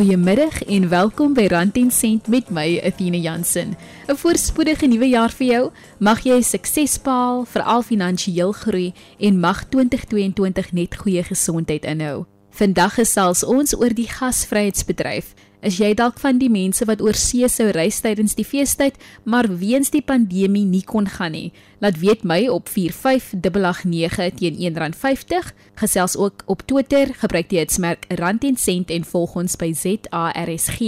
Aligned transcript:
Goeiemiddag 0.00 0.62
en 0.64 0.88
welkom 0.88 1.34
by 1.36 1.42
Rand 1.52 1.76
en 1.76 1.90
Sent 1.92 2.28
met 2.32 2.46
my 2.48 2.80
Athena 2.88 3.18
Jansen. 3.20 3.76
'n 4.08 4.16
Voorspoedige 4.16 4.86
nuwe 4.86 5.08
jaar 5.08 5.30
vir 5.30 5.46
jou. 5.46 5.70
Mag 5.98 6.24
jy 6.24 6.40
sukses 6.42 7.02
behaal, 7.02 7.44
veral 7.44 7.82
finansiëel 7.82 8.52
groei 8.52 8.94
en 9.18 9.40
mag 9.40 9.68
2022 9.68 10.72
net 10.72 10.96
goeie 10.96 11.22
gesondheid 11.22 11.84
inhou. 11.84 12.24
Vandag 12.50 12.94
gesels 12.94 13.44
ons 13.44 13.76
oor 13.76 13.94
die 13.94 14.08
gasvryheidsbedryf. 14.08 15.34
Is 15.60 15.76
jy 15.76 15.90
dalk 15.92 16.16
van 16.22 16.38
die 16.40 16.48
mense 16.48 16.86
wat 16.88 17.02
oor 17.04 17.16
see 17.18 17.44
sou 17.52 17.66
reis 17.76 17.98
tydens 18.00 18.32
die 18.38 18.46
feestyd, 18.48 18.94
maar 19.28 19.44
weens 19.60 19.90
die 19.92 20.00
pandemie 20.00 20.64
nie 20.64 20.80
kon 20.88 21.04
gaan 21.04 21.34
nie? 21.36 21.50
Laat 21.84 21.98
weet 22.00 22.24
my 22.24 22.46
op 22.48 22.68
45889 22.72 24.38
teen 24.40 24.56
R1.50. 24.72 25.50
Gesels 25.82 26.16
ook 26.16 26.46
op 26.48 26.64
Twitter, 26.64 27.12
gebruik 27.20 27.50
die 27.52 27.60
hitsmerk 27.60 28.08
Rand 28.08 28.44
en 28.48 28.56
Sent 28.56 28.88
en 28.90 29.04
volg 29.04 29.36
ons 29.36 29.58
by 29.60 29.68
ZARSG. 29.76 30.80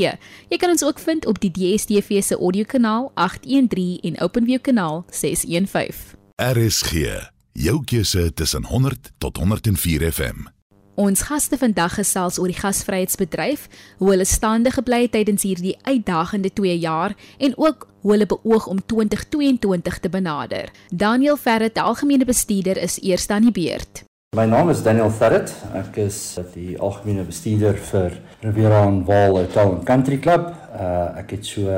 Jy 0.48 0.60
kan 0.60 0.72
ons 0.72 0.84
ook 0.88 1.04
vind 1.04 1.28
op 1.28 1.40
die 1.44 1.52
DSTV 1.52 2.24
se 2.24 2.40
audiokanaal 2.40 3.10
813 3.20 4.00
en 4.08 4.18
OpenView 4.24 4.64
kanaal 4.64 5.04
615. 5.12 6.16
RSG, 6.40 7.04
jou 7.52 7.76
keuse 7.84 8.32
tussen 8.32 8.64
100 8.64 9.12
tot 9.20 9.36
104 9.36 10.08
FM. 10.12 10.48
Ons 10.94 11.22
gaste 11.24 11.56
vandag 11.56 11.94
gesels 11.96 12.36
oor 12.36 12.50
die 12.52 12.58
gasvryheidsbedryf, 12.58 13.64
hoe 13.96 14.10
hulle 14.10 14.26
staande 14.28 14.68
gebly 14.74 15.06
het 15.06 15.14
tydens 15.14 15.46
hierdie 15.46 15.72
uitdagende 15.88 16.50
2 16.52 16.74
jaar 16.78 17.14
en 17.38 17.54
ook 17.56 17.86
hoe 18.02 18.12
hulle 18.12 18.26
beoog 18.28 18.66
om 18.68 18.82
2022 18.86 19.98
te 19.98 20.10
benader. 20.12 20.68
Daniel 20.90 21.36
Ferret, 21.36 21.78
algemene 21.78 22.28
bestuurder, 22.28 22.76
is 22.76 22.98
eers 23.00 23.28
aan 23.28 23.48
die 23.48 23.54
beurt. 23.56 24.04
My 24.36 24.44
naam 24.44 24.68
is 24.68 24.82
Daniel 24.82 25.10
Ferret. 25.10 25.54
Ek 25.72 25.96
is 25.96 26.38
die 26.52 26.76
algemene 26.76 27.24
bestuurder 27.24 27.80
vir 27.88 28.20
Riviera 28.44 28.84
en 28.84 29.02
Vaal 29.08 29.38
Hotel 29.38 29.78
Country 29.88 30.18
Club. 30.18 30.52
Uh 30.76 31.18
ek 31.20 31.38
het 31.38 31.46
so 31.46 31.72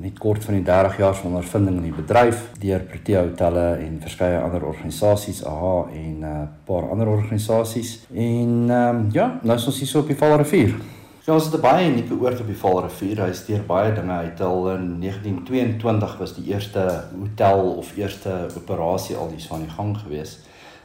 net 0.00 0.18
kort 0.18 0.44
van 0.44 0.54
die 0.54 0.62
30 0.62 0.98
jaar 0.98 1.14
van 1.14 1.30
ondervinding 1.30 1.76
in 1.76 1.88
die 1.88 1.96
bedryf 1.96 2.44
deur 2.60 2.80
Protea 2.80 3.22
Hotelle 3.22 3.66
en 3.82 4.00
verskeie 4.00 4.38
ander 4.40 4.64
organisasies, 4.64 5.44
AHA 5.44 5.88
en 5.92 6.18
'n 6.18 6.22
uh, 6.22 6.42
paar 6.64 6.90
ander 6.90 7.08
organisasies. 7.08 8.06
En 8.14 8.70
ehm 8.70 8.96
um, 8.96 9.08
ja, 9.12 9.38
nou 9.42 9.56
is 9.56 9.66
ons 9.66 9.78
hier 9.78 9.88
so 9.88 9.98
op 9.98 10.06
die 10.06 10.16
Vaalrivier. 10.16 10.74
Ja, 11.26 11.34
ons 11.34 11.44
het 11.44 11.54
'n 11.54 11.60
baie 11.60 11.90
unieke 11.90 12.14
oord 12.20 12.40
op 12.40 12.46
die 12.46 12.56
Vaalrivier. 12.56 13.24
Hy 13.24 13.32
steur 13.32 13.62
baie 13.66 13.92
dinge 13.94 14.12
uit. 14.12 14.40
Al 14.40 14.70
in 14.70 15.00
1922 15.00 16.18
was 16.18 16.34
die 16.34 16.46
eerste 16.52 17.04
hotel 17.18 17.60
of 17.76 17.96
eerste 17.96 18.46
operasie 18.56 19.16
al 19.16 19.28
hier 19.28 19.46
aan 19.50 19.60
die 19.60 19.76
gang 19.76 19.98
gewees 19.98 20.38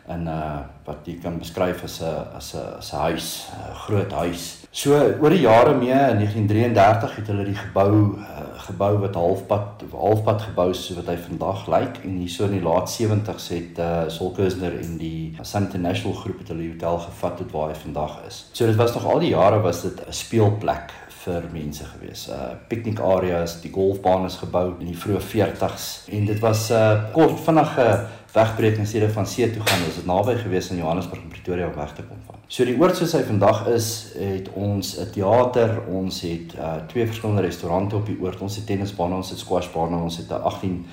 in 0.07 0.23
'n 0.23 0.27
uh, 0.27 0.59
wat 0.85 0.97
jy 1.03 1.19
kan 1.21 1.39
beskryf 1.39 1.83
as 1.83 2.01
'n 2.01 2.27
as 2.35 2.53
'n 2.53 2.77
as 2.77 2.91
'n 2.93 2.97
huis, 2.97 3.47
'n 3.51 3.75
groot 3.75 4.11
huis. 4.11 4.62
So 4.73 4.97
oor 4.97 5.29
die 5.29 5.43
jare 5.43 5.75
mee 5.77 5.93
in 5.93 6.17
1933 6.17 7.11
het 7.19 7.27
hulle 7.29 7.43
die 7.45 7.59
gebou 7.59 7.91
uh, 8.17 8.39
gebou 8.63 8.95
wat 9.03 9.17
halfpad 9.19 9.83
halfpad 9.91 10.41
gebou 10.47 10.65
so 10.73 10.95
wat 10.97 11.11
hy 11.11 11.17
vandag 11.27 11.67
lyk 11.69 11.99
en 12.07 12.15
hierso 12.17 12.47
in 12.47 12.55
die 12.55 12.63
laat 12.63 12.89
70s 12.89 13.51
het 13.53 13.77
uh, 13.77 14.07
Solkersner 14.09 14.79
en 14.79 14.95
die 14.97 15.35
Sun 15.45 15.67
International 15.67 16.17
groep 16.17 16.41
het 16.41 16.49
hulle 16.55 16.71
hotel 16.71 16.97
gevat 17.03 17.37
tot 17.43 17.53
waar 17.53 17.69
hy 17.69 17.77
vandag 17.83 18.15
is. 18.25 18.39
So 18.49 18.65
dit 18.65 18.79
was 18.79 18.95
nog 18.97 19.05
al 19.11 19.21
die 19.21 19.35
jare 19.35 19.61
was 19.61 19.83
dit 19.85 20.01
'n 20.07 20.17
speelplek 20.23 20.89
vir 21.23 21.45
mense 21.53 21.85
gewees. 21.85 22.27
Uh 22.29 22.53
piknik 22.67 22.99
areas, 22.99 23.61
die 23.61 23.71
golfbaan 23.71 24.25
is 24.25 24.35
gebou 24.41 24.73
in 24.79 24.89
die 24.91 24.97
vroeë 24.97 25.21
40s 25.21 25.87
en 26.11 26.25
dit 26.25 26.39
was 26.39 26.69
'n 26.71 26.75
uh, 26.75 27.13
kort 27.13 27.39
vinnige 27.45 27.87
wegbreek 28.33 28.77
in 28.77 28.87
steede 28.87 29.09
van 29.09 29.27
see 29.27 29.51
toe 29.51 29.61
gaan. 29.61 29.85
Ons 29.85 29.95
het 29.95 30.05
naby 30.05 30.35
gewees 30.35 30.69
in 30.69 30.77
Johannesburg 30.77 31.21
en 31.21 31.29
Pretoria 31.29 31.67
om 31.67 31.75
weg 31.75 31.93
te 31.93 32.03
kom 32.03 32.17
van. 32.25 32.35
So 32.47 32.65
die 32.65 32.77
oord 32.79 32.97
soos 32.97 33.13
hy 33.13 33.21
vandag 33.23 33.67
is, 33.67 34.13
het 34.17 34.49
ons 34.53 34.97
'n 34.99 35.09
teater, 35.11 35.81
ons 35.87 36.21
het 36.21 36.55
uh 36.57 36.75
twee 36.87 37.05
verskillende 37.05 37.41
restaurante 37.41 37.95
op 37.95 38.05
die 38.05 38.19
oord. 38.19 38.41
Ons 38.41 38.55
het 38.55 38.65
tennisbane, 38.65 39.15
ons 39.15 39.29
het 39.29 39.39
squashbane, 39.39 39.97
ons 39.97 40.17
het 40.17 40.29
'n 40.29 40.41
18 40.41 40.85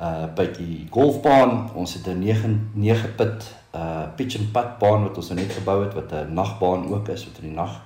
uh 0.00 0.26
bytjie 0.34 0.86
golfbaan, 0.90 1.70
ons 1.74 1.94
het 1.94 2.06
'n 2.06 2.18
9 2.18 2.70
9 2.74 3.14
pit 3.16 3.54
uh 3.74 4.04
pitch 4.16 4.38
and 4.38 4.52
putt 4.52 4.78
baan 4.78 5.02
wat 5.02 5.16
ons 5.16 5.28
nou 5.28 5.40
net 5.40 5.52
gebou 5.52 5.82
het 5.84 5.94
wat 5.94 6.12
'n 6.12 6.34
nagbaan 6.34 6.88
ook 6.92 7.08
is 7.08 7.24
wat 7.24 7.38
in 7.42 7.48
die 7.48 7.56
nag 7.56 7.80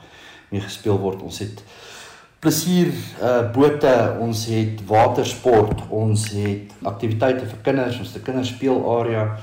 mee 0.51 0.61
gespeel 0.61 0.99
word. 0.99 1.23
Ons 1.23 1.39
het 1.45 1.63
plesier 2.41 2.93
uh 3.23 3.53
bote, 3.53 3.93
ons 4.21 4.47
het 4.53 4.83
watersport, 4.87 5.87
ons 5.91 6.29
het 6.37 6.75
aktiwiteite 6.87 7.47
vir 7.47 7.63
kinders, 7.71 7.99
ons 7.99 8.13
het 8.13 8.23
'n 8.23 8.27
kinderspeelarea. 8.31 9.37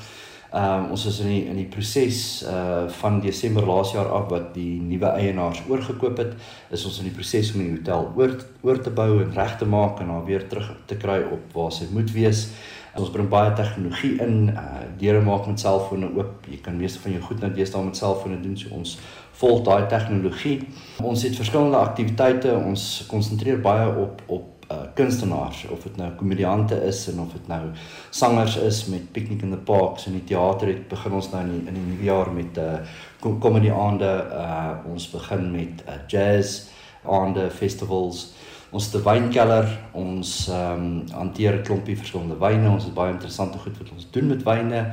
Ehm 0.54 0.84
um, 0.84 0.92
ons 0.94 1.06
is 1.10 1.20
in 1.20 1.28
die 1.28 1.46
in 1.50 1.56
die 1.58 1.66
proses 1.66 2.44
uh 2.46 2.84
van 3.02 3.20
Desember 3.20 3.66
laas 3.66 3.92
jaar 3.92 4.12
af 4.14 4.28
wat 4.30 4.52
die 4.54 4.82
nuwe 4.82 5.10
eienaars 5.18 5.64
oorgekoop 5.70 6.18
het, 6.18 6.36
is 6.70 6.86
ons 6.86 7.00
in 7.02 7.08
die 7.10 7.16
proses 7.16 7.54
om 7.54 7.64
die 7.64 7.72
hotel 7.72 8.14
oor 8.16 8.36
oor 8.62 8.80
te 8.80 8.94
bou 8.94 9.24
en 9.24 9.34
reg 9.34 9.58
te 9.58 9.66
maak 9.66 10.00
en 10.00 10.08
dan 10.08 10.26
weer 10.26 10.48
terug 10.48 10.70
te 10.86 10.96
kry 10.96 11.24
op 11.32 11.58
waar 11.58 11.72
sy 11.72 11.90
moet 11.92 12.14
wees. 12.14 12.52
Ons 12.94 13.10
bring 13.10 13.30
baie 13.30 13.54
tegnologie 13.58 14.20
in, 14.22 14.54
uh 14.54 14.86
deure 15.02 15.22
maak 15.26 15.48
met 15.48 15.60
selfone 15.60 16.12
oop. 16.14 16.46
Jy 16.46 16.62
kan 16.62 16.78
meeste 16.78 17.02
van 17.02 17.12
jou 17.12 17.22
goed 17.22 17.42
nou 17.42 17.50
deesdae 17.54 17.84
met 17.84 17.98
selfone 17.98 18.38
doen, 18.42 18.58
so 18.58 18.70
ons 18.78 19.00
volg 19.40 19.64
daai 19.66 19.86
tegnologie. 19.92 20.60
Ons 21.02 21.24
het 21.24 21.36
verskillende 21.36 21.78
aktiwiteite. 21.78 22.54
Ons 22.56 23.06
konsentreer 23.10 23.62
baie 23.62 23.88
op 24.06 24.22
op 24.28 24.50
uh, 24.72 24.78
kunstenaars 24.96 25.66
of 25.70 25.84
dit 25.84 25.98
nou 25.98 26.10
komediante 26.16 26.76
is 26.88 27.08
en 27.12 27.20
of 27.20 27.34
dit 27.34 27.48
nou 27.48 27.62
sangers 28.10 28.56
is 28.58 28.86
met 28.86 29.12
Picnic 29.12 29.42
in 29.42 29.52
the 29.52 29.58
Parks 29.58 30.08
en 30.08 30.16
die 30.18 30.24
teater 30.24 30.72
het 30.72 30.88
begin 30.88 31.18
ons 31.20 31.30
nou 31.34 31.42
in 31.44 31.52
die, 31.52 31.62
in 31.68 31.80
die 31.80 31.88
nuwe 31.90 32.08
jaar 32.08 32.32
met 32.32 32.58
'n 32.58 32.80
uh, 33.28 33.40
komedie 33.40 33.72
aande. 33.72 34.12
Uh, 34.32 34.92
ons 34.92 35.10
begin 35.12 35.52
met 35.52 35.84
uh, 35.88 36.00
jazz 36.08 36.70
aande 37.04 37.50
festivals. 37.52 38.34
Ons 38.72 38.86
het 38.86 39.02
'n 39.02 39.06
wynkelder. 39.10 39.68
Ons 39.92 40.48
ehm 40.50 40.82
um, 40.82 41.04
hanteer 41.12 41.54
'n 41.60 41.64
klompie 41.64 41.98
verskillende 41.98 42.38
wyne. 42.38 42.70
Ons 42.70 42.84
het 42.84 42.94
baie 42.94 43.12
interessante 43.12 43.58
goed 43.58 43.78
wat 43.78 43.92
ons 43.92 44.08
doen 44.12 44.28
met 44.28 44.44
wyne 44.44 44.92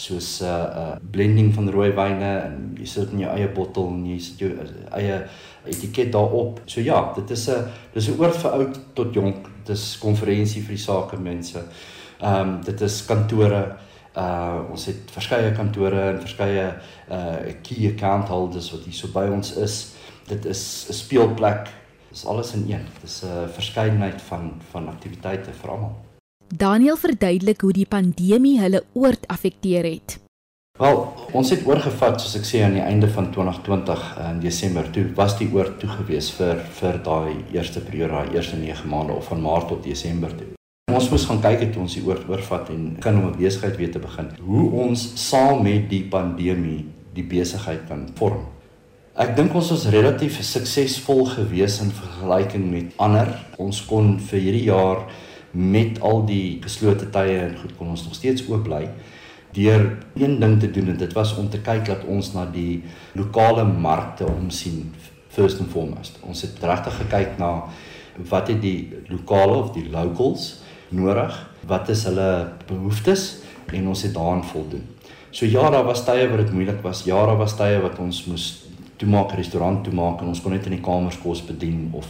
soos 0.00 0.40
'n 0.40 0.44
uh, 0.44 0.50
uh, 0.82 0.96
blending 1.12 1.52
van 1.54 1.70
rooi 1.70 1.90
wyne 1.92 2.30
en 2.46 2.76
jy 2.78 2.86
sit 2.88 3.12
in 3.12 3.24
jou 3.24 3.32
eie 3.36 3.48
bottel 3.52 3.88
en 3.92 4.06
jy 4.06 4.18
sit 4.18 4.38
jou 4.38 4.50
uh, 4.50 4.68
eie 4.96 5.20
etiket 5.68 6.12
daarop. 6.12 6.60
So 6.66 6.80
ja, 6.80 7.12
dit 7.16 7.30
is 7.30 7.48
'n 7.48 7.68
dis 7.94 8.08
'n 8.08 8.18
oord 8.20 8.36
vir 8.36 8.50
oud 8.50 8.80
tot 8.94 9.14
jonk. 9.14 9.48
Dit 9.64 9.76
is 9.76 9.98
konferensie 10.00 10.62
vir 10.62 10.76
die 10.76 10.84
sakemense. 10.84 11.64
Ehm 12.20 12.40
um, 12.40 12.60
dit 12.64 12.80
is 12.80 13.04
kantore. 13.06 13.76
Uh 14.16 14.70
ons 14.70 14.86
het 14.86 15.10
verskeie 15.12 15.52
kantore 15.52 16.00
en 16.10 16.20
verskeie 16.20 16.74
uh 17.10 17.36
key 17.62 17.92
account 17.92 18.28
holders 18.28 18.72
wat 18.72 18.84
hier 18.84 18.94
so 18.94 19.08
by 19.08 19.28
ons 19.30 19.56
is. 19.56 19.94
Dit 20.28 20.44
is 20.44 20.86
'n 20.88 20.92
speelplek. 20.92 21.68
Dis 22.10 22.26
alles 22.26 22.54
in 22.54 22.64
een. 22.68 22.86
Dis 23.02 23.22
'n 23.22 23.48
verskeidenheid 23.48 24.22
van 24.22 24.52
van 24.72 24.88
aktiwiteite 24.88 25.52
vir 25.52 25.70
almal. 25.70 26.09
Daniel 26.56 26.96
verduidelik 26.98 27.60
hoe 27.62 27.70
die 27.70 27.86
pandemie 27.86 28.56
hulle 28.58 28.80
oord 28.98 29.26
affekteer 29.30 29.86
het. 29.86 30.16
Wel, 30.80 30.96
ons 31.36 31.52
het 31.52 31.62
oorgevat 31.68 32.18
soos 32.18 32.34
ek 32.40 32.48
sê 32.48 32.64
aan 32.66 32.74
die 32.74 32.82
einde 32.82 33.06
van 33.14 33.28
2020 33.30 34.02
in 34.24 34.40
Desember 34.42 34.88
toe 34.90 35.04
was 35.14 35.36
die 35.38 35.46
oord 35.54 35.76
toe 35.78 35.90
gewees 35.92 36.32
vir 36.34 36.58
vir 36.80 36.98
daai 37.06 37.36
eerste 37.54 37.84
periode, 37.84 38.16
daai 38.16 38.34
eerste 38.34 38.58
9 38.58 38.90
maande 38.90 39.14
of 39.14 39.30
van 39.30 39.44
Maart 39.44 39.70
tot 39.70 39.86
Desember 39.86 40.34
toe. 40.34 40.50
Ons 40.90 41.06
moes 41.12 41.28
gaan 41.30 41.38
kyk 41.44 41.62
het 41.68 41.78
ons 41.78 41.94
die 41.94 42.02
oord 42.08 42.26
oorvat 42.26 42.74
en 42.74 42.96
kan 42.98 43.22
om 43.22 43.30
'n 43.30 43.38
besigheid 43.38 43.76
weer 43.76 43.92
te 43.92 44.02
begin. 44.02 44.34
Hoe 44.42 44.70
ons 44.88 45.06
saam 45.28 45.62
met 45.62 45.88
die 45.88 46.02
pandemie 46.02 46.84
die 47.14 47.22
besigheid 47.24 47.86
kan 47.86 48.08
vorm. 48.18 48.46
Ek 49.14 49.36
dink 49.36 49.54
ons 49.54 49.70
was 49.70 49.86
relatief 49.86 50.42
suksesvol 50.42 51.26
gewees 51.26 51.80
in 51.80 51.90
vergelyking 51.90 52.70
met 52.70 52.92
ander. 52.96 53.28
Ons 53.58 53.84
kon 53.86 54.18
vir 54.18 54.40
hierdie 54.40 54.64
jaar 54.64 55.06
met 55.50 56.00
al 56.00 56.24
die 56.26 56.58
geslote 56.62 57.10
tye 57.10 57.38
en 57.46 57.56
goed 57.58 57.76
kon 57.78 57.94
ons 57.94 58.04
nog 58.06 58.14
steeds 58.14 58.44
oop 58.48 58.64
bly 58.68 58.84
deur 59.52 59.98
een 60.14 60.38
ding 60.40 60.60
te 60.60 60.70
doen 60.70 60.92
en 60.92 60.96
dit 60.96 61.12
was 61.12 61.34
om 61.36 61.48
te 61.50 61.58
kyk 61.58 61.84
dat 61.88 62.04
ons 62.06 62.32
na 62.34 62.44
die 62.46 62.82
lokale 63.18 63.64
markte 63.66 64.28
omsien 64.30 64.92
first 65.30 65.60
and 65.60 65.70
foremost. 65.70 66.18
Ons 66.26 66.42
het 66.46 66.62
regtig 66.62 66.96
gekyk 67.02 67.38
na 67.38 67.50
wat 68.30 68.50
het 68.50 68.60
die 68.62 69.02
lokale 69.08 69.56
of 69.56 69.72
die 69.74 69.88
locals 69.90 70.60
nodig? 70.88 71.34
Wat 71.66 71.88
is 71.88 72.04
hulle 72.08 72.30
behoeftes 72.68 73.40
en 73.74 73.90
ons 73.90 74.02
het 74.02 74.14
daaraan 74.14 74.44
voldoen. 74.44 74.86
So 75.30 75.46
ja, 75.46 75.70
daar 75.70 75.84
was 75.86 76.02
tye 76.04 76.26
waar 76.28 76.42
dit 76.42 76.52
moeilik 76.52 76.82
was. 76.82 77.04
Ja, 77.06 77.26
daar 77.26 77.38
was 77.38 77.54
tye 77.56 77.78
wat 77.82 77.98
ons 78.02 78.24
moes 78.26 78.46
toemaak 79.00 79.32
restaurant 79.38 79.84
toemaak 79.84 80.20
en 80.20 80.32
ons 80.32 80.42
kon 80.42 80.52
net 80.52 80.66
in 80.68 80.76
die 80.76 80.84
kamers 80.84 81.18
kos 81.22 81.42
bedien 81.48 81.88
of 81.96 82.08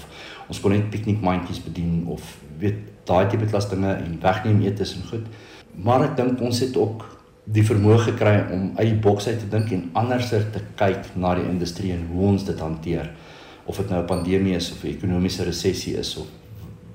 ons 0.50 0.60
kon 0.60 0.75
net 0.75 0.90
piknikmandjies 0.90 1.62
bedien 1.62 2.04
of 2.10 2.37
weet 2.62 2.82
daai 3.08 3.31
tipe 3.31 3.46
klas 3.50 3.69
dinge 3.70 3.92
en 3.94 4.19
wegneem 4.22 4.60
etes 4.66 4.96
en 4.96 5.06
goed. 5.10 5.26
Maar 5.75 6.10
ek 6.10 6.16
dink 6.19 6.42
ons 6.44 6.60
het 6.62 6.76
ook 6.78 7.06
die 7.50 7.64
vermoë 7.66 7.98
gekry 8.10 8.34
om 8.54 8.70
uit 8.76 8.88
die 8.88 8.98
boks 9.06 9.28
uit 9.31 9.38
te 9.42 9.48
dink 9.50 9.72
en 9.75 9.88
anderser 9.98 10.44
te 10.54 10.62
kyk 10.78 11.14
na 11.16 11.34
die 11.38 11.46
industrie 11.50 11.94
en 11.94 12.04
hoe 12.10 12.26
ons 12.32 12.44
dit 12.46 12.60
hanteer. 12.62 13.10
Of 13.66 13.78
dit 13.78 13.90
nou 13.90 14.02
'n 14.02 14.06
pandemie 14.06 14.56
is 14.56 14.70
of 14.72 14.84
'n 14.84 14.94
ekonomiese 14.96 15.44
resessie 15.44 15.96
is 15.96 16.16
of 16.16 16.26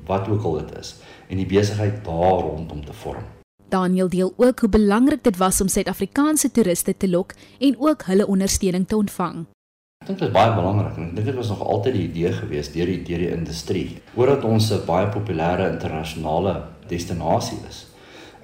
wat 0.05 0.27
ook 0.27 0.43
al 0.43 0.59
dit 0.61 0.77
is 0.79 0.95
en 1.29 1.37
die 1.37 1.45
besigheid 1.45 2.05
daar 2.05 2.41
rondom 2.41 2.85
te 2.85 2.93
vorm. 2.93 3.23
Daniel 3.69 4.09
deel 4.09 4.33
ook 4.37 4.59
hoe 4.59 4.69
belangrik 4.69 5.23
dit 5.23 5.37
was 5.37 5.61
om 5.61 5.67
Suid-Afrikaanse 5.67 6.51
toeriste 6.51 6.97
te 6.97 7.09
lok 7.09 7.33
en 7.59 7.75
ook 7.79 8.03
hulle 8.03 8.27
ondersteuning 8.27 8.87
te 8.87 8.95
ontvang. 8.95 9.45
Ek 10.05 10.11
dink 10.11 10.19
dit 10.21 10.27
is 10.27 10.33
baie 10.35 10.51
belangrik 10.53 10.99
en 10.99 11.05
ek 11.07 11.13
dink 11.17 11.25
dit 11.31 11.33
was 11.39 11.47
nog 11.49 11.63
altyd 11.65 11.95
die 11.95 12.03
idee 12.05 12.29
gewees 12.29 12.67
deur 12.69 12.89
die 12.91 12.99
deur 13.07 13.21
die 13.23 13.29
industrie. 13.33 13.85
Omdat 14.13 14.43
ons 14.45 14.67
'n 14.71 14.85
baie 14.85 15.07
populêre 15.09 15.65
internasionale 15.65 16.53
destinasie 16.87 17.57
is, 17.67 17.87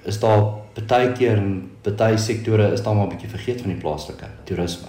is 0.04 0.18
daar 0.18 0.42
baie 0.74 1.12
keer 1.12 1.38
in 1.38 1.70
baie 1.84 2.18
sektore 2.18 2.72
is 2.72 2.82
daar 2.82 2.96
maar 2.96 3.06
'n 3.06 3.14
bietjie 3.14 3.30
vergeet 3.30 3.60
van 3.60 3.70
die 3.70 3.78
plaaslike 3.78 4.26
toerisme. 4.44 4.88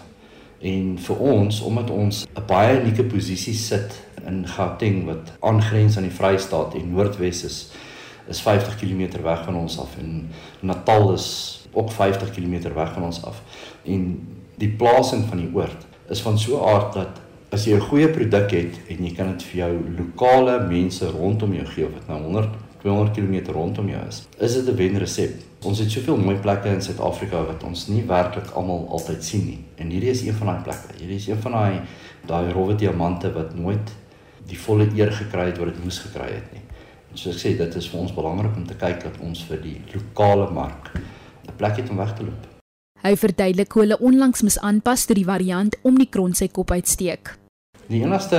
En 0.61 0.97
vir 0.97 1.17
ons, 1.19 1.61
omdat 1.61 1.89
ons 1.91 2.25
'n 2.25 2.45
baie 2.47 2.81
unieke 2.81 3.03
posisie 3.03 3.53
sit 3.53 3.93
in 4.25 4.47
Gauteng 4.47 5.05
wat 5.05 5.31
aangrens 5.41 5.97
aan 5.97 6.09
die 6.09 6.17
Vrystaat 6.17 6.73
en 6.73 6.91
Noordwes 6.91 7.43
is, 7.43 7.71
is 8.27 8.41
50 8.41 8.79
km 8.79 9.21
weg 9.21 9.45
van 9.45 9.55
ons 9.55 9.79
af 9.79 9.97
en 9.99 10.27
Natal 10.61 11.13
is 11.13 11.67
ook 11.73 11.91
50 11.91 12.31
km 12.31 12.73
weg 12.73 12.93
van 12.93 13.03
ons 13.03 13.23
af. 13.23 13.43
En 13.85 14.27
die 14.57 14.69
plasing 14.69 15.25
van 15.29 15.37
die 15.37 15.51
oord 15.53 15.92
is 16.09 16.21
van 16.21 16.39
so 16.39 16.57
'n 16.57 16.67
aard 16.75 16.93
dat 16.93 17.21
as 17.51 17.65
jy 17.65 17.75
'n 17.75 17.87
goeie 17.89 18.09
produk 18.09 18.51
het 18.51 18.79
en 18.89 19.05
jy 19.05 19.13
kan 19.15 19.31
dit 19.31 19.43
vir 19.43 19.57
jou 19.57 19.73
lokale 19.97 20.67
mense 20.67 21.05
rondom 21.05 21.53
jou 21.53 21.65
gee 21.65 21.85
dit 21.85 22.07
nou 22.07 22.21
100 22.21 22.49
200 22.83 23.15
km 23.15 23.51
rondom 23.51 23.87
jou 23.89 24.01
is, 24.07 24.27
is 24.37 24.53
dit 24.53 24.67
'n 24.67 24.75
wenresep. 24.75 25.31
Ons 25.63 25.79
het 25.79 25.91
soveel 25.91 26.17
mooi 26.17 26.35
plekke 26.35 26.67
in 26.69 26.81
Suid-Afrika 26.81 27.45
wat 27.45 27.63
ons 27.63 27.87
nie 27.87 28.03
werklik 28.03 28.49
almal 28.51 28.87
altyd 28.89 29.23
sien 29.23 29.45
nie. 29.45 29.63
En 29.75 29.89
hierdie 29.89 30.09
is 30.09 30.21
een 30.21 30.33
van 30.33 30.47
daai 30.47 30.61
plekke. 30.61 30.97
Hierdie 30.97 31.15
is 31.15 31.27
een 31.27 31.41
van 31.41 31.51
daai 31.51 31.81
daai 32.25 32.51
rowwe 32.51 32.75
diamante 32.75 33.33
wat 33.33 33.55
nooit 33.55 33.95
die 34.47 34.59
volle 34.59 34.87
eer 34.95 35.11
gekry 35.11 35.45
het 35.45 35.57
wat 35.57 35.67
dit 35.67 35.83
moes 35.83 35.99
gekry 35.99 36.31
het 36.33 36.51
nie. 36.51 36.61
En 37.11 37.17
soos 37.17 37.35
ek 37.35 37.41
sê, 37.41 37.57
dit 37.57 37.75
is 37.75 37.89
vir 37.89 37.99
ons 37.99 38.13
belangrik 38.13 38.55
om 38.55 38.67
te 38.67 38.75
kyk 38.75 39.03
dat 39.03 39.19
ons 39.21 39.43
vir 39.43 39.61
die 39.61 39.81
lokale 39.93 40.51
mark 40.51 40.91
'n 41.47 41.55
plek 41.57 41.77
het 41.77 41.89
om 41.89 41.97
weg 41.97 42.13
te 42.15 42.23
loop. 42.23 42.52
Hy 43.03 43.17
verduidelik 43.19 43.73
hoe 43.75 43.81
hulle 43.81 43.97
onlangs 43.99 44.45
mis 44.47 44.55
aanpas 44.63 45.01
tot 45.03 45.17
die 45.19 45.27
variant 45.27 45.73
om 45.83 45.97
die 45.99 46.07
kron 46.07 46.31
sy 46.39 46.47
kop 46.47 46.69
uitsteek. 46.71 47.33
Die 47.89 47.99
enigste 47.99 48.37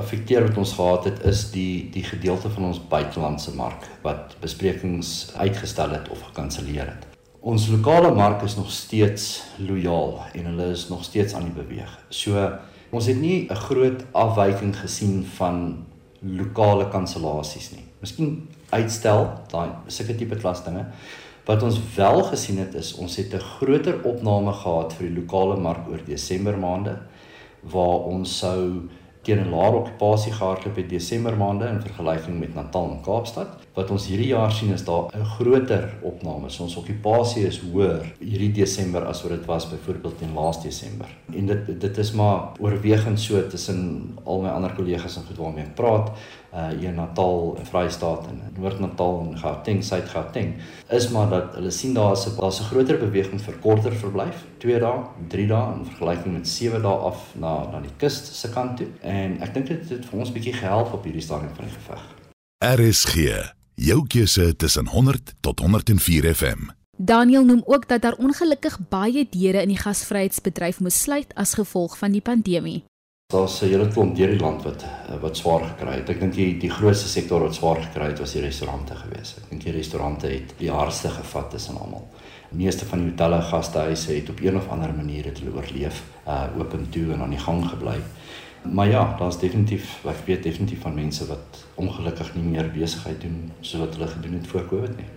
affekteer 0.00 0.46
wat 0.46 0.56
ons 0.62 0.72
gehad 0.78 1.04
het 1.04 1.18
is 1.28 1.42
die 1.52 1.90
die 1.92 2.04
gedeelte 2.06 2.48
van 2.54 2.70
ons 2.70 2.80
buitelandse 2.80 3.52
mark 3.58 3.84
wat 4.06 4.32
besprekings 4.40 5.34
uitgestel 5.36 5.92
het 5.98 6.08
of 6.08 6.22
gekanselleer 6.30 6.88
het. 6.94 7.04
Ons 7.44 7.68
lokale 7.68 8.14
mark 8.16 8.40
is 8.42 8.56
nog 8.56 8.70
steeds 8.72 9.44
lojaal 9.60 10.24
en 10.32 10.48
hulle 10.48 10.70
is 10.72 10.88
nog 10.88 11.04
steeds 11.04 11.36
aan 11.36 11.50
die 11.50 11.58
beweeg. 11.58 11.92
So 12.08 12.48
ons 12.96 13.12
het 13.12 13.20
nie 13.20 13.50
'n 13.50 13.62
groot 13.68 14.00
afwyking 14.12 14.72
gesien 14.80 15.26
van 15.36 15.84
lokale 16.20 16.88
kansellasies 16.88 17.70
nie. 17.70 17.84
Miskien 18.00 18.48
uitstel 18.70 19.28
daai 19.52 19.70
sulke 19.86 20.16
tipe 20.16 20.36
klas 20.36 20.64
dinge. 20.64 20.86
Wat 21.46 21.62
ons 21.62 21.78
wel 21.94 22.22
gesien 22.22 22.58
het 22.58 22.74
is 22.74 22.94
ons 22.98 23.16
het 23.16 23.34
'n 23.34 23.38
groter 23.38 24.02
opname 24.02 24.52
gehad 24.52 24.92
vir 24.92 25.06
die 25.06 25.16
lokale 25.20 25.56
mark 25.56 25.88
oor 25.88 26.00
Desember 26.04 26.58
maande 26.58 26.98
waar 27.62 27.98
ons 28.14 28.38
sou 28.38 28.88
teen 29.26 29.40
'n 29.42 29.50
laer 29.50 29.74
okupasie 29.74 30.32
gehardloop 30.32 30.76
het 30.76 30.88
Desember 30.88 31.36
maande 31.36 31.66
in 31.66 31.80
vergelyking 31.80 32.38
met 32.38 32.54
Natal 32.54 32.90
en 32.90 33.00
Kaapstad. 33.02 33.48
Wat 33.74 33.90
ons 33.90 34.06
hierdie 34.06 34.28
jaar 34.28 34.52
sien 34.52 34.72
is 34.72 34.84
daar 34.84 35.04
'n 35.14 35.24
groter 35.24 35.94
opname. 36.02 36.50
So 36.50 36.62
ons 36.62 36.76
okupasie 36.76 37.46
is 37.46 37.60
hoër 37.60 38.14
hierdie 38.18 38.52
Desember 38.52 39.04
as 39.04 39.22
wat 39.22 39.30
dit 39.30 39.44
was 39.44 39.68
byvoorbeeld 39.68 40.20
in 40.20 40.34
laas 40.34 40.62
Desember. 40.62 41.06
En 41.32 41.46
dit 41.46 41.80
dit 41.80 41.98
is 41.98 42.12
maar 42.12 42.40
oorwegend 42.60 43.20
so 43.20 43.46
tussen 43.46 44.08
al 44.24 44.40
my 44.40 44.48
ander 44.48 44.72
kollegas 44.72 45.16
en 45.16 45.22
goed 45.22 45.36
waarmee 45.36 45.64
ek 45.64 45.74
praat 45.74 46.10
uh 46.54 46.68
hier 46.78 46.92
Natal 46.92 47.56
en 47.58 47.66
Vrystaat 47.66 48.26
en 48.26 48.40
Noord-Natal 48.58 49.20
en 49.20 49.38
Gauteng, 49.38 49.84
Suid-Gauteng, 49.84 50.54
is 50.88 51.08
maar 51.08 51.28
dat 51.28 51.54
hulle 51.54 51.70
sien 51.70 51.94
daar 51.94 52.12
is 52.12 52.26
'n 52.26 52.36
daar's 52.40 52.60
'n 52.60 52.68
groter 52.70 52.98
beweging 52.98 53.40
vir 53.40 53.54
korter 53.54 53.92
verblyf, 53.92 54.44
2 54.58 54.78
dae, 54.78 55.00
3 55.28 55.46
dae 55.46 55.72
in 55.74 55.84
vergelyking 55.84 56.32
met 56.32 56.48
7 56.48 56.82
dae 56.82 56.96
af 57.10 57.34
na 57.34 57.70
na 57.72 57.80
die 57.80 57.96
kus 57.96 58.40
se 58.40 58.48
kant 58.50 58.76
toe. 58.76 58.86
En 59.00 59.40
ek 59.40 59.54
dink 59.54 59.66
dit 59.66 59.88
het 59.88 60.06
vir 60.06 60.18
ons 60.18 60.32
bietjie 60.32 60.52
gehelp 60.52 60.92
op 60.92 61.04
hierdie 61.04 61.22
stadium 61.22 61.54
van 61.54 61.64
die 61.64 61.74
geveg. 61.74 62.02
RSG, 62.64 63.14
jou 63.74 64.06
keuse 64.06 64.56
tussen 64.56 64.86
100 64.86 65.34
tot 65.40 65.60
104 65.60 66.34
FM. 66.34 66.70
Daniel 66.98 67.44
noem 67.44 67.62
ook 67.64 67.88
dat 67.88 68.02
daar 68.02 68.16
ongelukkig 68.16 68.78
baie 68.88 69.26
deure 69.30 69.62
in 69.62 69.68
die 69.68 69.78
gasvryheidsbedryf 69.78 70.80
moes 70.80 71.02
sluit 71.02 71.34
as 71.34 71.54
gevolg 71.54 71.98
van 71.98 72.12
die 72.12 72.20
pandemie. 72.20 72.84
Daar's 73.34 73.60
'n 73.60 73.68
hele 73.68 73.88
klomp 73.88 74.16
deur 74.16 74.28
die 74.30 74.38
land 74.38 74.62
wat 74.62 74.84
wat 75.20 75.36
swaar 75.36 75.64
gekry 75.64 75.94
het. 75.94 76.10
Ek 76.10 76.20
dink 76.20 76.34
die 76.34 76.58
die 76.58 76.70
grootste 76.70 77.08
sektor 77.08 77.40
wat 77.40 77.54
swaar 77.54 77.80
gekry 77.82 78.06
het 78.12 78.20
was 78.22 78.32
die 78.32 78.42
restaurante 78.42 78.94
gewees. 78.94 79.34
Ek 79.38 79.48
dink 79.50 79.64
die 79.64 79.72
restaurante 79.72 80.26
het 80.26 80.54
die 80.58 80.70
hardste 80.70 81.08
gevat 81.08 81.50
tussen 81.50 81.80
almal. 81.80 82.06
Die 82.50 82.64
meeste 82.64 82.86
van 82.86 83.02
die 83.02 83.10
hotelle, 83.10 83.42
gastehuise 83.42 84.12
het 84.12 84.30
op 84.30 84.40
een 84.40 84.56
of 84.56 84.68
ander 84.68 84.94
manier 84.94 85.22
dit 85.22 85.42
oorleef, 85.54 86.02
uh 86.26 86.46
oop 86.58 86.72
en 86.72 86.86
toe 86.90 87.12
en 87.12 87.22
aan 87.22 87.34
die 87.34 87.44
gang 87.48 87.68
gebly. 87.68 87.98
Maar 88.62 88.88
ja, 88.88 89.16
daar's 89.18 89.38
definitief, 89.38 90.04
ek 90.04 90.26
weet 90.26 90.42
definitief 90.42 90.80
van 90.80 90.94
mense 90.94 91.26
wat 91.26 91.64
ongelukkig 91.74 92.34
nie 92.34 92.44
meer 92.44 92.70
besigheid 92.70 93.20
doen 93.20 93.52
soos 93.60 93.80
wat 93.80 93.94
hulle 93.94 94.06
gedoen 94.06 94.38
het 94.38 94.46
voor 94.46 94.66
Covid 94.66 94.96
nie. 94.96 95.10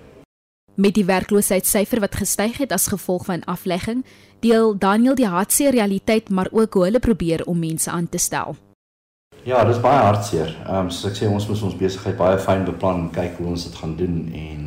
Met 0.79 0.95
die 0.95 1.03
werkloosheidssyfer 1.03 1.99
wat 1.99 2.15
gestyg 2.15 2.57
het 2.61 2.71
as 2.71 2.85
gevolg 2.87 3.25
van 3.27 3.41
aflegging, 3.51 4.05
deel 4.39 4.77
Daniel 4.79 5.15
die 5.15 5.27
hartseer 5.27 5.73
realiteit 5.75 6.29
maar 6.29 6.47
ook 6.51 6.73
hoe 6.73 6.83
hulle 6.83 6.99
probeer 7.03 7.41
om 7.51 7.59
mense 7.59 7.91
aan 7.91 8.07
te 8.09 8.17
stel. 8.17 8.55
Ja, 9.43 9.65
dis 9.67 9.81
baie 9.83 9.99
hartseer. 9.99 10.53
Ehm 10.63 10.85
um, 10.85 10.89
soos 10.89 11.09
ek 11.09 11.17
sê 11.19 11.27
ons 11.27 11.47
moet 11.47 11.63
ons 11.67 11.75
besigheid 11.81 12.15
baie 12.17 12.37
fyn 12.39 12.63
beplan 12.63 13.01
en 13.01 13.09
kyk 13.11 13.35
hoe 13.37 13.47
ons 13.51 13.65
dit 13.67 13.75
gaan 13.75 13.95
doen 13.99 14.15
en 14.41 14.61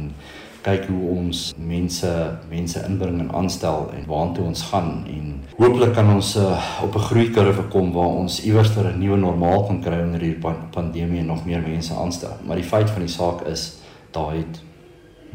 kyk 0.66 0.84
hoe 0.90 1.14
ons 1.14 1.40
mense 1.56 2.10
mense 2.50 2.82
inbring 2.88 3.16
en 3.22 3.30
aanstel 3.40 3.88
en 3.96 4.04
waartoe 4.10 4.44
ons 4.50 4.64
gaan 4.68 4.90
en 5.14 5.30
hooplik 5.62 5.94
kan 5.96 6.10
ons 6.12 6.34
uh, 6.36 6.58
op 6.84 6.96
'n 6.96 7.06
groeikurwe 7.06 7.64
kom 7.76 7.88
waar 7.96 8.18
ons 8.20 8.42
iewers 8.44 8.76
'n 8.76 8.98
nuwe 8.98 9.16
normaal 9.16 9.64
kan 9.66 9.80
kry 9.80 10.02
onder 10.02 10.20
hierdie 10.20 10.52
pandemie 10.76 11.20
en 11.20 11.32
nog 11.32 11.46
meer 11.46 11.64
mense 11.64 11.94
aanstel. 11.94 12.36
Maar 12.44 12.60
die 12.60 12.70
feit 12.74 12.90
van 12.90 13.00
die 13.00 13.14
saak 13.16 13.40
is 13.48 13.80
daai 14.10 14.36
het 14.44 14.60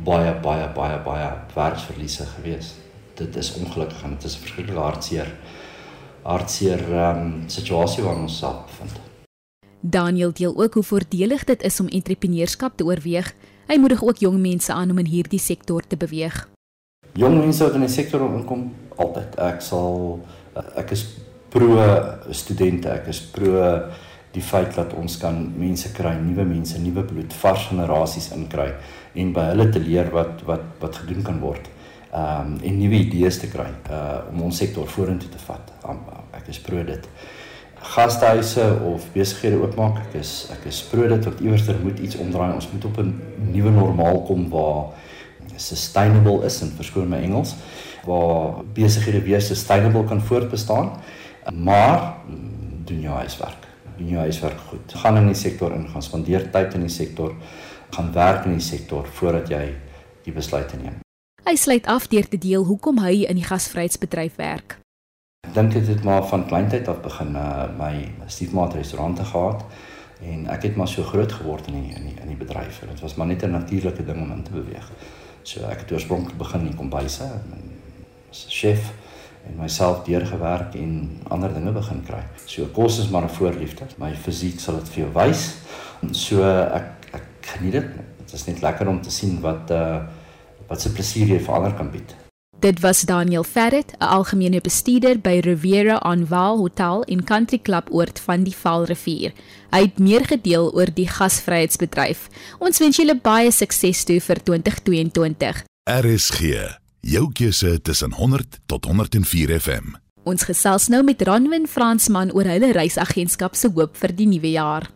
baie 0.04 0.34
baie 0.42 0.68
baie 0.74 1.00
baie 1.04 1.30
werksverliese 1.56 2.26
gewees. 2.36 2.74
Dit 3.18 3.36
is 3.36 3.54
ongelukkig 3.58 4.04
en 4.04 4.16
dit 4.16 4.24
is 4.24 4.38
'n 4.38 4.42
verskriklike 4.42 4.80
hartseer 4.80 5.32
hartseer 6.28 6.82
um, 6.92 7.44
situasie 7.48 8.04
waarin 8.04 8.28
ons 8.28 8.38
self 8.38 8.66
bevind. 8.66 9.00
Daniel 9.82 10.34
deel 10.34 10.58
ook 10.58 10.74
hoe 10.74 10.84
voordelig 10.84 11.44
dit 11.44 11.62
is 11.64 11.80
om 11.80 11.88
entrepreneurskap 11.88 12.78
te 12.78 12.84
oorweeg. 12.84 13.34
Hy 13.68 13.78
moedig 13.78 14.04
ook 14.04 14.18
jong 14.18 14.40
mense 14.42 14.74
aan 14.74 14.92
om 14.92 14.98
in 14.98 15.06
hierdie 15.06 15.40
sektor 15.40 15.84
te 15.88 15.98
beweeg. 15.98 16.48
Jong 17.14 17.38
mense 17.40 17.64
wat 17.64 17.74
in 17.74 17.86
die 17.86 17.92
sektor 17.92 18.22
inkom, 18.22 18.74
altyd. 18.96 19.38
Ek 19.40 19.62
sal 19.62 20.20
ek 20.76 20.92
is 20.92 21.06
pro 21.50 21.78
studente, 22.32 22.90
ek 22.90 23.08
is 23.14 23.22
pro 23.22 23.64
die 24.38 24.46
feit 24.46 24.76
dat 24.78 24.94
ons 24.98 25.18
kan 25.22 25.40
mense 25.58 25.90
kry, 25.96 26.14
nuwe 26.22 26.46
mense, 26.46 26.78
nuwe 26.82 27.04
bloed, 27.08 27.34
vars 27.42 27.66
generasies 27.72 28.30
inkry 28.36 28.70
en 29.18 29.34
by 29.34 29.48
hulle 29.52 29.68
te 29.74 29.82
leer 29.82 30.12
wat 30.14 30.44
wat 30.50 30.68
wat 30.84 31.02
gedoen 31.02 31.26
kan 31.26 31.42
word. 31.42 31.66
Ehm 32.12 32.54
um, 32.54 32.60
en 32.70 32.78
nuwe 32.80 33.02
idees 33.08 33.40
te 33.42 33.50
kry 33.52 33.68
uh 33.92 34.22
om 34.32 34.46
ons 34.48 34.62
sektor 34.64 34.88
vorentoe 34.94 35.30
te 35.34 35.42
vat. 35.48 35.74
Um, 35.90 36.06
ek 36.38 36.52
is 36.54 36.62
pro 36.64 36.84
dit. 36.88 37.10
Gastehuise 37.96 38.64
of 38.90 39.06
besighede 39.14 39.60
oopmaak, 39.62 40.00
ek 40.08 40.20
is 40.22 40.32
ek 40.54 40.70
is 40.72 40.82
pro 40.92 41.10
dit 41.10 41.28
dat 41.30 41.44
iewers 41.44 41.68
er 41.68 41.82
moet 41.84 42.00
iets 42.00 42.20
omdraai. 42.22 42.54
Ons 42.54 42.70
moet 42.72 42.86
op 42.86 42.98
'n 43.04 43.14
nuwe 43.52 43.72
normaal 43.72 44.24
kom 44.30 44.50
waar 44.50 44.94
sustainable 45.58 46.46
is 46.46 46.62
en 46.62 46.74
verskoon 46.78 47.10
my 47.10 47.18
Engels 47.18 47.56
waar 48.06 48.64
besighede 48.74 49.22
weer 49.22 49.42
sustainable 49.42 50.04
kan 50.04 50.22
voortbestaan. 50.22 50.92
Maar 51.54 52.14
doen 52.86 53.00
jou 53.00 53.16
huiswerk. 53.16 53.67
Doen 53.98 54.08
jou 54.08 54.20
huiswerk 54.20 54.60
goed. 54.70 54.94
Gaan 54.94 55.18
in 55.18 55.26
die 55.32 55.36
sektor 55.36 55.74
in, 55.74 55.88
gaan 55.90 56.06
spandeer 56.06 56.52
tyd 56.52 56.74
in 56.74 56.86
die 56.86 56.94
sektor 56.94 57.36
gaan 57.90 58.14
werk 58.14 58.46
in 58.46 58.58
die 58.58 58.64
sektor 58.64 59.08
voordat 59.20 59.50
jy 59.50 59.64
die 60.26 60.34
besluite 60.36 60.78
neem. 60.82 61.00
Hy 61.48 61.56
sluit 61.56 61.88
af 61.88 62.10
deur 62.12 62.28
te 62.28 62.38
deel 62.38 62.66
hoekom 62.68 63.00
hy 63.00 63.24
in 63.30 63.40
die 63.40 63.48
gasvryheidsbedryf 63.48 64.36
werk. 64.36 64.78
Ek 65.48 65.54
dink 65.56 65.72
dit 65.78 65.88
het 65.88 66.04
maar 66.04 66.26
van 66.28 66.44
kleintyd 66.50 66.90
af 66.92 67.00
begin 67.06 67.38
uh, 67.40 67.70
my 67.78 67.94
stiefmaat 68.28 68.76
restaurante 68.76 69.24
gehad 69.24 69.64
en 70.20 70.48
ek 70.52 70.68
het 70.68 70.76
maar 70.76 70.90
so 70.92 71.06
groot 71.08 71.32
geword 71.32 71.70
in 71.72 71.80
die 71.80 71.96
in 71.96 72.10
die 72.10 72.18
in 72.20 72.34
die 72.34 72.40
bedryf. 72.40 72.82
Dit 72.90 73.00
was 73.06 73.16
maar 73.16 73.32
net 73.32 73.46
'n 73.46 73.56
natuurlike 73.56 74.04
ding 74.06 74.22
om 74.22 74.32
in 74.32 74.44
te 74.44 74.52
beweeg. 74.52 74.92
So 75.44 75.64
ek 75.64 75.86
het 75.86 75.92
oorspronklik 75.92 76.38
begin 76.38 76.68
in 76.68 76.76
kombuise 76.76 77.30
as 78.30 78.46
chef 78.50 78.92
en 79.48 79.56
myself 79.60 80.04
deurgewerk 80.06 80.76
en 80.76 81.22
ander 81.28 81.54
dinge 81.54 81.72
begin 81.72 82.04
kry. 82.04 82.22
So 82.46 82.66
kos 82.74 83.00
is 83.00 83.10
maar 83.10 83.24
'n 83.24 83.38
voorliefde. 83.40 83.86
My 83.98 84.14
fisiek 84.16 84.60
sal 84.60 84.76
dit 84.76 84.90
vir 84.90 85.04
jou 85.04 85.12
wys. 85.14 85.56
So 86.12 86.44
ek 86.44 86.98
geniet 87.42 87.72
dit. 87.72 87.90
Dit 88.18 88.34
is 88.34 88.46
net 88.46 88.62
lekker 88.62 88.88
om 88.88 89.02
te 89.02 89.12
sien 89.12 89.42
wat 89.42 89.72
uh 89.72 90.00
wat 90.68 90.82
se 90.82 90.92
plesier 90.92 91.28
jy 91.28 91.40
vir 91.40 91.54
ander 91.56 91.74
kan 91.74 91.92
bied. 91.92 92.16
Dit 92.60 92.80
was 92.82 93.02
Daniel 93.02 93.44
Ferret, 93.44 93.94
'n 94.00 94.04
algemene 94.04 94.62
bestuurder 94.62 95.20
by 95.20 95.40
Riviera 95.40 95.98
on 95.98 96.26
Vaal 96.26 96.58
Hotel 96.58 97.04
in 97.04 97.24
Country 97.24 97.60
Club 97.60 97.88
oord 97.92 98.20
van 98.20 98.44
die 98.44 98.56
Vaalrivier. 98.56 99.32
Hy 99.70 99.82
het 99.82 100.00
meer 100.00 100.26
gedeel 100.26 100.74
oor 100.74 100.90
die 100.94 101.08
gasvryheidsbedryf. 101.08 102.28
Ons 102.60 102.80
wens 102.80 102.98
julle 102.98 103.20
baie 103.22 103.52
sukses 103.52 104.04
toe 104.04 104.20
vir 104.22 104.44
2022. 104.44 105.64
RSG, 105.90 106.42
jou 107.02 107.32
keuse 107.34 107.82
tussen 107.82 108.14
100 108.14 108.60
tot 108.66 108.86
104 108.86 109.60
FM. 109.60 109.96
Ons 110.28 110.44
gesels 110.44 110.90
nou 110.92 111.04
met 111.08 111.22
Ranwin 111.22 111.68
Fransman 111.68 112.34
oor 112.36 112.50
hulle 112.50 112.74
reisagentskap 112.76 113.56
se 113.56 113.70
hoop 113.72 113.96
vir 113.96 114.12
die 114.16 114.28
nuwe 114.28 114.52
jaar. 114.58 114.90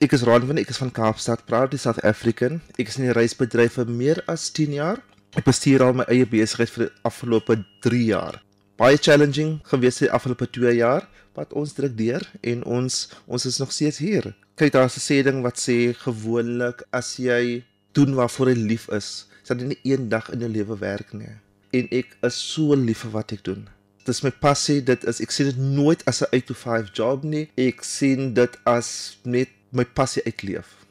Ek 0.00 0.14
is 0.16 0.24
Ranwin, 0.26 0.58
ek 0.58 0.72
is 0.72 0.80
van 0.80 0.90
Kaapstad, 0.90 1.44
proudly 1.46 1.78
South 1.78 2.00
African. 2.04 2.62
Ek 2.78 2.88
is 2.88 2.96
in 2.98 3.08
die 3.08 3.14
reisbedryf 3.14 3.76
vir 3.78 3.90
meer 3.90 4.22
as 4.30 4.48
10 4.56 4.72
jaar. 4.78 5.02
Ek 5.36 5.44
bestuur 5.46 5.84
al 5.84 5.94
my 5.98 6.06
eie 6.08 6.26
besigheid 6.26 6.72
vir 6.72 6.86
die 6.86 6.94
afgelope 7.06 7.58
3 7.84 8.00
jaar. 8.08 8.40
Baie 8.80 8.98
challenging 8.98 9.60
gewees 9.70 10.00
die 10.02 10.10
afgelope 10.10 10.48
2 10.50 10.72
jaar, 10.80 11.06
wat 11.34 11.52
ons 11.54 11.74
druk 11.76 11.94
deur 11.98 12.24
en 12.42 12.64
ons 12.64 12.98
ons 13.26 13.46
is 13.46 13.60
nog 13.60 13.72
steeds 13.74 14.00
hier. 14.02 14.32
Kyk 14.58 14.72
daar's 14.74 14.96
'n 14.96 15.04
sê 15.04 15.22
ding 15.22 15.42
wat 15.42 15.58
sê 15.58 15.94
gewoonlik 15.94 16.82
as 16.92 17.16
jy 17.18 17.62
doen 17.92 18.14
waarvoor 18.14 18.48
jy 18.50 18.58
lief 18.58 18.88
is, 18.88 19.26
sal 19.44 19.60
jy 19.60 19.70
nie 19.70 19.80
eendag 19.92 20.30
in 20.32 20.44
jou 20.44 20.50
lewe 20.50 20.76
werk 20.80 21.12
nie. 21.16 21.32
En 21.74 21.88
ek 21.92 22.16
is 22.26 22.36
so 22.38 22.76
lief 22.78 23.04
vir 23.04 23.12
wat 23.14 23.34
ek 23.36 23.44
doen. 23.46 23.66
Dis 24.04 24.20
my 24.24 24.30
passie, 24.30 24.80
dit 24.84 25.04
is 25.08 25.20
ek 25.24 25.32
sien 25.32 25.48
dit 25.48 25.60
nooit 25.60 26.02
as 26.08 26.22
'n 26.22 26.28
8 26.32 26.46
to 26.46 26.54
5 26.54 26.92
job 26.92 27.24
nie. 27.24 27.48
Ek 27.56 27.84
sien 27.84 28.34
dit 28.34 28.56
as 28.64 29.16
net 29.24 29.48
my 29.72 29.84
passie 29.84 30.22
uitleef. 30.24 30.84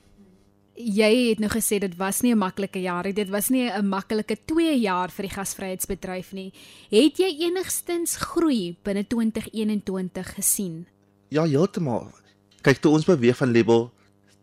Jy 0.75 1.29
het 1.29 1.39
nou 1.39 1.49
gesê 1.53 1.79
dit 1.79 1.95
was 1.97 2.21
nie 2.21 2.33
'n 2.33 2.37
maklike 2.37 2.81
jaar 2.81 3.05
nie. 3.05 3.13
Dit 3.13 3.29
was 3.29 3.49
nie 3.49 3.69
'n 3.69 3.87
maklike 3.87 4.37
2 4.45 4.79
jaar 4.79 5.09
vir 5.09 5.27
die 5.27 5.35
gasvryheidsbedryf 5.35 6.33
nie. 6.33 6.51
Het 6.89 7.17
jy 7.17 7.45
enigstens 7.45 8.15
groei 8.17 8.75
binne 8.83 9.05
2021 9.07 10.33
gesien? 10.35 10.87
Ja, 11.29 11.45
heeltemal. 11.45 12.11
Kyk, 12.61 12.77
toe 12.81 12.91
ons 12.91 13.05
beweeg 13.05 13.37
van 13.37 13.51
level 13.51 13.91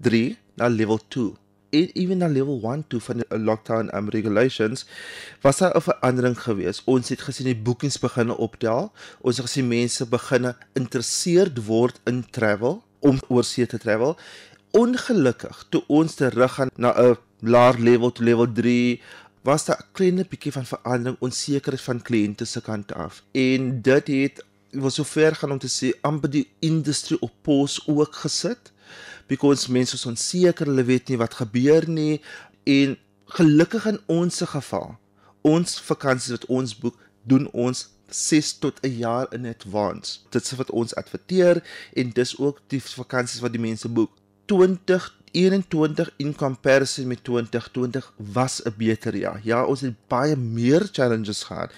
3 0.01 0.37
na 0.57 0.69
level 0.69 0.99
2 1.09 1.25
en 1.25 1.50
even 1.71 2.19
na 2.19 2.27
level 2.27 2.61
1 2.63 2.85
toe 2.89 3.01
van 3.01 3.23
die 3.23 3.39
lockdown 3.39 3.91
um, 3.95 4.09
regulations 4.09 4.87
was 5.41 5.59
daar 5.59 5.77
'n 5.77 5.81
verandering 5.81 6.39
gewees. 6.43 6.83
Ons 6.85 7.09
het 7.09 7.21
gesien 7.21 7.47
die 7.47 7.57
boekings 7.57 7.99
begine 7.99 8.37
optel. 8.37 8.93
Ons 9.21 9.37
het 9.37 9.47
gesien 9.47 9.69
mense 9.69 10.07
begine 10.07 10.57
geïnteresseerd 10.73 11.65
word 11.67 12.01
in 12.05 12.25
travel 12.31 12.83
om 13.01 13.21
oorsee 13.29 13.67
te 13.67 13.79
travel 13.79 14.17
ongelukkig 14.71 15.65
toe 15.69 15.83
ons 15.87 16.15
terug 16.15 16.55
gaan 16.55 16.71
na 16.77 16.91
'n 16.95 17.17
laer 17.41 17.79
level 17.79 18.13
to 18.13 18.25
level 18.25 18.53
3 18.53 19.03
was 19.43 19.65
daar 19.65 19.81
'n 19.81 19.93
klein 19.93 20.27
bietjie 20.29 20.53
van 20.53 20.67
verandering 20.67 21.17
onsekerheid 21.21 21.83
van 21.83 22.03
kliënte 22.03 22.45
se 22.45 22.61
kant 22.61 22.93
af 22.93 23.23
en 23.33 23.83
dit 23.83 24.07
het 24.07 24.45
was 24.71 24.95
so 24.95 25.03
ver 25.05 25.35
gaan 25.35 25.53
om 25.53 25.59
te 25.59 25.69
sê 25.79 26.01
amper 26.01 26.31
die 26.31 26.49
industrie 26.59 27.21
op 27.21 27.33
pos 27.43 27.83
ook 27.87 28.15
gesit 28.15 28.73
because 29.31 29.71
mense 29.71 29.95
is 29.95 30.07
onseker 30.11 30.67
hulle 30.67 30.85
weet 30.89 31.09
nie 31.09 31.21
wat 31.21 31.39
gebeur 31.39 31.87
nie 31.89 32.19
en 32.67 32.97
gelukkig 33.39 33.87
in 33.93 34.01
ons 34.11 34.43
geval 34.55 34.97
ons 35.47 35.79
vakansies 35.87 36.35
wat 36.39 36.47
ons 36.59 36.75
boek 36.83 36.99
doen 37.31 37.47
ons 37.67 37.87
6 38.11 38.53
tot 38.59 38.81
'n 38.83 38.97
jaar 38.99 39.27
in 39.33 39.47
advance. 39.47 40.19
Dit 40.31 40.43
is 40.43 40.57
wat 40.59 40.71
ons 40.71 40.95
adverteer 40.95 41.63
en 41.95 42.11
dis 42.11 42.39
ook 42.39 42.61
die 42.67 42.83
vakansies 42.83 43.41
wat 43.41 43.53
die 43.53 43.61
mense 43.61 43.89
boek. 43.89 44.11
2021 44.47 46.11
in 46.17 46.35
comparison 46.35 47.07
met 47.07 47.25
2020 47.25 48.13
was 48.17 48.63
'n 48.65 48.75
beter 48.77 49.17
jaar. 49.17 49.41
Ja, 49.43 49.65
ons 49.65 49.81
het 49.81 49.95
baie 50.09 50.37
meer 50.37 50.89
challenges 50.93 51.43
gehad. 51.43 51.73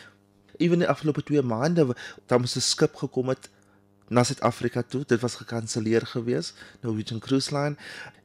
Ewen 0.57 0.79
die 0.79 0.89
afgelope 0.89 1.23
2 1.23 1.43
maande 1.43 1.97
daar 2.27 2.41
moes 2.41 2.57
'n 2.57 2.61
skip 2.61 2.95
gekom 2.97 3.29
het 3.29 3.51
na 4.13 4.25
Suid-Afrika 4.25 4.83
toe. 4.83 5.03
Dit 5.09 5.21
was 5.25 5.39
gekanselleer 5.41 6.07
gewees, 6.07 6.53
Norwegian 6.85 7.21
Cruise 7.25 7.53
Line. 7.55 7.77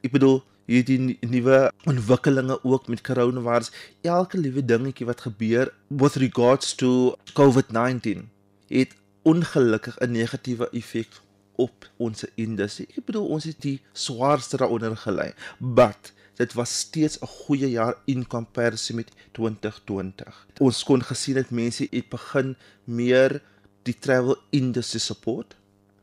Ek 0.04 0.12
bedoel 0.14 0.42
hierdie 0.68 1.16
nuwe 1.24 1.60
ontwikkelinge 1.88 2.58
ook 2.62 2.88
met 2.92 3.02
coronavirus. 3.06 3.72
Elke 4.04 4.38
liewe 4.40 4.64
dingetjie 4.64 5.08
wat 5.08 5.24
gebeur 5.24 5.72
with 5.88 6.20
regards 6.20 6.74
to 6.76 7.16
COVID-19 7.38 8.28
het 8.68 8.92
ongelukkig 9.24 9.96
'n 10.00 10.12
negatiewe 10.12 10.68
effek 10.70 11.08
op 11.56 11.88
ons 11.96 12.24
industrie. 12.34 12.88
Ek 12.96 13.04
bedoel 13.04 13.26
ons 13.26 13.44
het 13.44 13.60
die 13.60 13.80
swaarste 13.92 14.56
daaronder 14.56 14.96
gelei, 14.96 15.32
but 15.58 16.12
dit 16.38 16.52
was 16.52 16.78
steeds 16.78 17.18
'n 17.20 17.26
goeie 17.26 17.70
jaar 17.70 17.94
in 18.04 18.26
comparison 18.26 18.96
met 18.96 19.10
2020. 19.32 20.46
Ons 20.60 20.84
kon 20.84 21.02
gesien 21.02 21.36
het 21.36 21.50
mense 21.50 21.86
het 21.90 22.08
begin 22.08 22.56
meer 22.84 23.42
die 23.82 23.98
travel 23.98 24.36
industry 24.50 25.00
support 25.00 25.56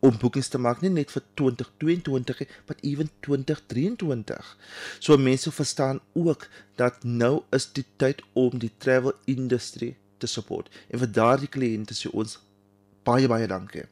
om 0.06 0.18
boekings 0.22 0.52
te 0.54 0.62
maak 0.62 0.82
nie 0.84 0.92
net 0.94 1.12
vir 1.14 1.24
2022 1.42 2.42
nie, 2.44 2.48
maar 2.68 2.80
ewen 2.92 3.10
2023. 3.28 4.52
So 5.00 5.18
mense 5.18 5.52
verstaan 5.52 6.02
ook 6.14 6.48
dat 6.80 7.04
nou 7.04 7.44
is 7.56 7.68
die 7.74 7.86
tyd 8.02 8.22
om 8.34 8.60
die 8.60 8.72
travel 8.78 9.16
industry 9.26 9.96
te 10.18 10.28
support. 10.28 10.70
En 10.90 11.02
vir 11.04 11.12
daardie 11.20 11.52
kliënte 11.52 11.98
sê 11.98 12.12
ons 12.14 12.38
baie 13.06 13.30
baie 13.32 13.48
dankie. 13.50 13.86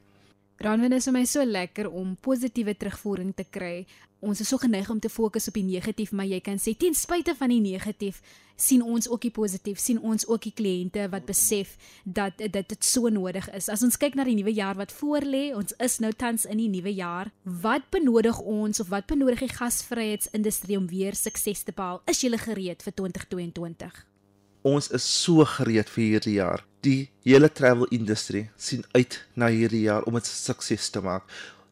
Ranwen 0.63 0.95
is 0.95 1.09
vir 1.09 1.15
my 1.17 1.25
so 1.27 1.43
lekker 1.43 1.89
om 1.91 2.15
positiewe 2.23 2.75
terugvoering 2.79 3.33
te 3.35 3.43
kry. 3.49 3.83
Ons 4.23 4.39
is 4.39 4.47
so 4.47 4.57
geneig 4.61 4.87
om 4.89 4.99
te 5.03 5.11
fokus 5.11 5.49
op 5.51 5.57
die 5.59 5.65
negatief, 5.67 6.13
maar 6.15 6.29
jy 6.29 6.39
kan 6.43 6.61
sê 6.61 6.71
ten 6.79 6.95
spyte 6.95 7.35
van 7.35 7.51
die 7.51 7.61
negatief 7.63 8.21
sien 8.55 8.83
ons 8.85 9.09
ook 9.09 9.21
die 9.25 9.31
positief, 9.33 9.79
sien 9.81 9.99
ons 9.99 10.25
ook 10.29 10.45
die 10.45 10.53
kliënte 10.55 11.07
wat 11.11 11.25
besef 11.27 11.75
dat 12.05 12.37
dit 12.37 12.53
dit 12.53 12.85
so 12.85 13.09
nodig 13.11 13.49
is. 13.57 13.69
As 13.73 13.83
ons 13.83 13.97
kyk 13.99 14.15
na 14.15 14.25
die 14.27 14.37
nuwe 14.37 14.53
jaar 14.53 14.77
wat 14.79 14.93
voorlê, 14.93 15.49
ons 15.57 15.75
is 15.83 15.99
nou 16.03 16.13
tans 16.15 16.45
in 16.45 16.61
die 16.61 16.69
nuwe 16.71 16.93
jaar. 16.95 17.31
Wat 17.43 17.89
benodig 17.91 18.39
ons 18.39 18.79
of 18.79 18.91
wat 18.93 19.09
benodig 19.09 19.43
die 19.43 19.51
gasvryheidsindustrie 19.51 20.77
om 20.79 20.87
weer 20.91 21.17
sukses 21.17 21.65
te 21.65 21.75
behaal? 21.75 22.03
Is 22.07 22.23
jy 22.23 22.31
gereed 22.37 22.83
vir 22.85 22.93
2022? 22.93 24.03
Ons 24.63 24.87
is 24.95 25.03
so 25.03 25.43
gereed 25.57 25.89
vir 25.91 26.03
hierdie 26.03 26.37
jaar. 26.37 26.63
Die 26.83 27.09
hele 27.23 27.49
travel 27.51 27.89
industrie 27.95 28.49
sien 28.55 28.83
uit 28.93 29.19
na 29.35 29.49
hierdie 29.51 29.85
jaar 29.89 30.07
om 30.07 30.15
dit 30.15 30.27
sukses 30.27 30.89
te 30.91 31.01
maak. 31.03 31.27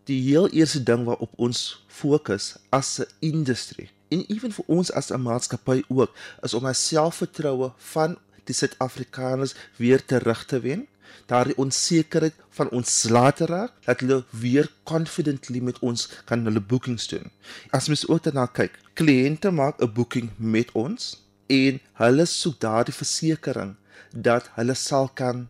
Die 0.10 0.22
heel 0.22 0.50
eerste 0.50 0.84
ding 0.84 1.03
waarop 1.05 1.34
ons 1.38 1.84
fokus 1.88 2.55
as 2.70 3.00
'n 3.00 3.05
industrie 3.20 3.89
en 4.10 4.24
ewen 4.27 4.51
vir 4.51 4.65
ons 4.67 4.91
as 4.91 5.12
'n 5.12 5.22
maatskappy 5.22 5.84
ook 5.88 6.15
is 6.41 6.53
om 6.53 6.65
ons 6.65 6.88
selfvertroue 6.88 7.72
van 7.93 8.17
die 8.46 8.55
Suid-Afrikaners 8.55 9.55
weer 9.77 10.05
terug 10.05 10.46
te 10.46 10.60
wen. 10.60 10.88
Daardie 11.25 11.58
onsekerheid 11.58 12.34
van 12.50 12.70
ons 12.70 13.10
later 13.10 13.48
raak 13.48 13.74
dat 13.86 14.00
hulle 14.00 14.24
weer 14.29 14.72
confidently 14.84 15.60
met 15.60 15.79
ons 15.79 16.10
kan 16.25 16.43
hulle 16.43 16.62
bookings 16.62 17.08
doen. 17.08 17.31
As 17.70 17.88
mens 17.88 18.08
ook 18.08 18.24
daarna 18.24 18.46
kyk, 18.46 18.79
kliënte 18.93 19.51
maak 19.51 19.81
'n 19.81 19.93
boeking 19.93 20.29
met 20.38 20.72
ons 20.72 21.24
en 21.48 21.79
hulle 21.93 22.25
soek 22.25 22.60
daardie 22.60 22.93
versekering 22.93 23.75
dat 24.15 24.50
hulle 24.55 24.74
sal 24.74 25.08
kan 25.08 25.48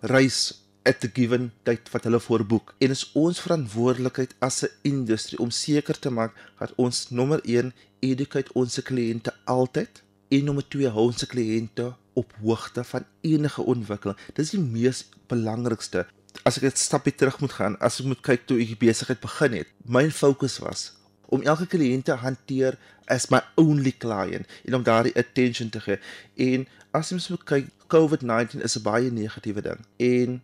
reis 0.00 0.69
at 0.82 1.00
the 1.00 1.10
given 1.12 1.50
tyd 1.68 1.88
wat 1.92 2.06
hulle 2.08 2.20
voorboek 2.20 2.74
en 2.78 2.94
is 2.94 3.04
ons 3.18 3.40
verantwoordelikheid 3.44 4.34
as 4.38 4.62
'n 4.64 4.92
industrie 4.92 5.38
om 5.38 5.50
seker 5.50 5.98
te 5.98 6.10
maak 6.10 6.36
dat 6.58 6.72
ons 6.76 7.10
nommer 7.10 7.40
1 7.44 7.72
educate 8.00 8.52
ons 8.52 8.80
kliënte 8.90 9.32
altyd 9.44 10.02
en 10.28 10.44
nommer 10.44 10.68
2 10.68 10.88
hou 10.88 11.06
ons 11.06 11.26
kliënte 11.26 11.94
op 12.14 12.32
hoogte 12.42 12.84
van 12.84 13.04
enige 13.20 13.62
ontwikkeling 13.62 14.18
dis 14.34 14.50
die 14.50 14.60
mees 14.60 15.04
belangrikste 15.28 16.06
as 16.44 16.56
ek 16.56 16.64
'n 16.64 16.76
stapie 16.76 17.14
terug 17.14 17.40
moet 17.40 17.52
gaan 17.52 17.76
as 17.80 18.00
ek 18.00 18.06
moet 18.06 18.22
kyk 18.22 18.46
toe 18.46 18.60
ek 18.60 18.78
besigheid 18.78 19.20
begin 19.20 19.52
het 19.52 19.68
my 19.84 20.10
fokus 20.10 20.58
was 20.58 20.92
om 21.30 21.42
elke 21.42 21.66
kliënt 21.66 22.04
te 22.04 22.16
hanteer 22.18 22.76
as 23.10 23.28
my 23.30 23.40
only 23.58 23.92
client 23.92 24.46
en 24.66 24.78
om 24.78 24.86
daardie 24.86 25.14
attention 25.18 25.70
te 25.70 25.80
gee. 25.82 25.98
En 26.34 26.66
as 26.96 27.10
jy 27.10 27.18
moet 27.30 27.46
kyk, 27.52 27.68
COVID-19 27.90 28.62
is 28.66 28.76
'n 28.78 28.82
baie 28.86 29.10
negatiewe 29.10 29.62
ding. 29.62 29.80
En 29.96 30.42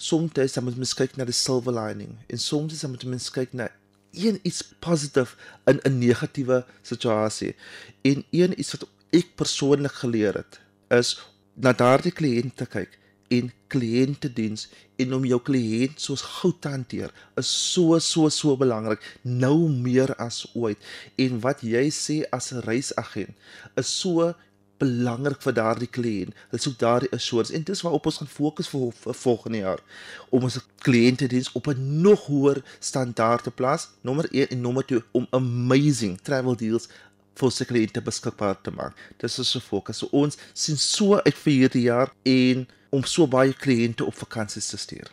soms 0.00 0.52
dan 0.52 0.64
moet 0.64 0.76
mens 0.80 0.94
kyk 0.96 1.16
na 1.16 1.26
die 1.28 1.36
silver 1.36 1.74
lining 1.76 2.16
en 2.26 2.38
soms 2.40 2.80
dan 2.80 2.94
moet 2.94 3.04
mens 3.04 3.28
kyk 3.30 3.52
na 3.52 3.68
een 4.16 4.40
iets 4.42 4.62
positief 4.78 5.36
in 5.64 5.80
'n 5.82 5.98
negatiewe 5.98 6.64
situasie. 6.82 7.54
En 8.02 8.24
een 8.30 8.58
iets 8.60 8.72
wat 8.72 8.88
ek 9.10 9.34
persoonlik 9.34 9.92
geleer 9.92 10.34
het 10.34 10.60
is 10.88 11.20
na 11.54 11.72
daardie 11.72 12.12
kliënt 12.12 12.56
te 12.56 12.66
kyk 12.66 12.98
en 13.28 13.52
kliëntediens 13.70 14.68
en 14.96 15.14
om 15.14 15.24
jou 15.24 15.38
kliënt 15.46 16.00
soos 16.02 16.22
goud 16.22 16.60
te 16.62 16.68
hanteer 16.68 17.12
is 17.40 17.50
so 17.72 17.98
so 17.98 18.28
so 18.28 18.56
belangrik 18.56 19.04
nou 19.22 19.68
meer 19.68 20.14
as 20.16 20.42
ooit 20.54 20.78
en 21.24 21.38
wat 21.44 21.62
jy 21.62 21.84
sê 21.94 22.16
as 22.30 22.50
'n 22.52 22.64
reisagent 22.66 23.34
is 23.76 24.00
so 24.00 24.34
belangrik 24.80 25.42
vir 25.44 25.54
daardie 25.56 25.88
kliënt 25.96 26.36
hulle 26.50 26.62
soek 26.62 26.78
daardie 26.80 27.10
assurance. 27.16 27.52
En 27.54 27.62
dis 27.66 27.82
waarop 27.84 28.08
ons 28.10 28.18
gaan 28.22 28.30
fokus 28.30 28.70
vir, 28.72 28.88
vir 29.02 29.18
volgende 29.22 29.62
jaar. 29.62 29.84
Om 30.30 30.48
ons 30.48 30.58
kliëntediens 30.86 31.52
op 31.58 31.68
'n 31.68 32.00
nog 32.02 32.26
hoër 32.26 32.62
standaard 32.78 33.44
te 33.44 33.50
plaas. 33.50 33.88
Nommer 34.00 34.26
1 34.30 34.48
en 34.48 34.60
nommer 34.60 34.84
2 34.84 35.02
om 35.12 35.26
amazing 35.30 36.18
travel 36.22 36.56
deals 36.56 36.88
vir 37.34 37.50
se 37.50 37.64
kliënte 37.64 38.02
beskikbaar 38.02 38.60
te 38.62 38.70
maak. 38.70 38.96
Dis 39.18 39.38
is 39.38 39.50
so 39.50 39.60
fokus 39.60 39.98
so 39.98 40.08
ons 40.12 40.36
sien 40.52 40.76
so 40.76 41.20
uit 41.24 41.38
vir 41.44 41.52
hierdie 41.52 41.86
jaar 41.86 42.12
en 42.22 42.66
om 42.90 43.04
so 43.04 43.26
baie 43.26 43.54
kliënte 43.54 44.04
op 44.04 44.14
vakansies 44.14 44.68
te 44.72 44.76
stuur. 44.76 45.10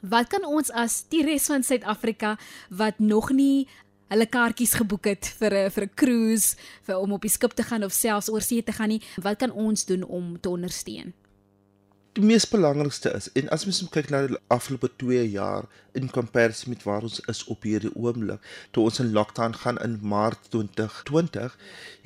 Wat 0.00 0.30
kan 0.32 0.44
ons 0.48 0.70
as 0.70 1.02
die 1.12 1.22
res 1.26 1.50
van 1.52 1.62
Suid-Afrika 1.62 2.38
wat 2.68 2.98
nog 2.98 3.30
nie 3.36 3.68
hulle 4.10 4.26
kaartjies 4.26 4.74
geboek 4.80 5.06
het 5.12 5.32
vir 5.40 5.54
'n 5.54 5.70
vir 5.70 5.84
'n 5.84 5.94
cruise, 5.94 6.56
vir 6.86 6.98
om 6.98 7.12
op 7.12 7.22
die 7.22 7.30
skip 7.30 7.52
te 7.54 7.62
gaan 7.62 7.84
of 7.84 7.92
selfs 7.92 8.28
oor 8.28 8.42
see 8.42 8.62
te 8.62 8.72
gaan 8.72 8.88
nie, 8.88 9.02
wat 9.22 9.38
kan 9.38 9.52
ons 9.52 9.84
doen 9.84 10.04
om 10.04 10.40
te 10.40 10.48
ondersteun? 10.48 11.14
die 12.18 12.24
mees 12.26 12.44
belangrikste 12.50 13.12
is 13.14 13.28
en 13.38 13.46
as 13.54 13.62
mens 13.66 13.78
kyk 13.94 14.08
na 14.10 14.20
die 14.26 14.38
afgelope 14.50 14.88
2 14.98 15.20
jaar 15.30 15.68
in 15.98 16.08
komparison 16.10 16.72
met 16.72 16.82
waar 16.82 17.06
ons 17.06 17.20
is 17.30 17.42
op 17.54 17.62
hierdie 17.68 17.92
oomblik 17.94 18.48
toe 18.74 18.88
ons 18.88 18.98
in 19.04 19.12
lockdown 19.14 19.54
gaan 19.60 19.78
in 19.84 19.94
Maart 20.12 20.50
2020 20.56 21.54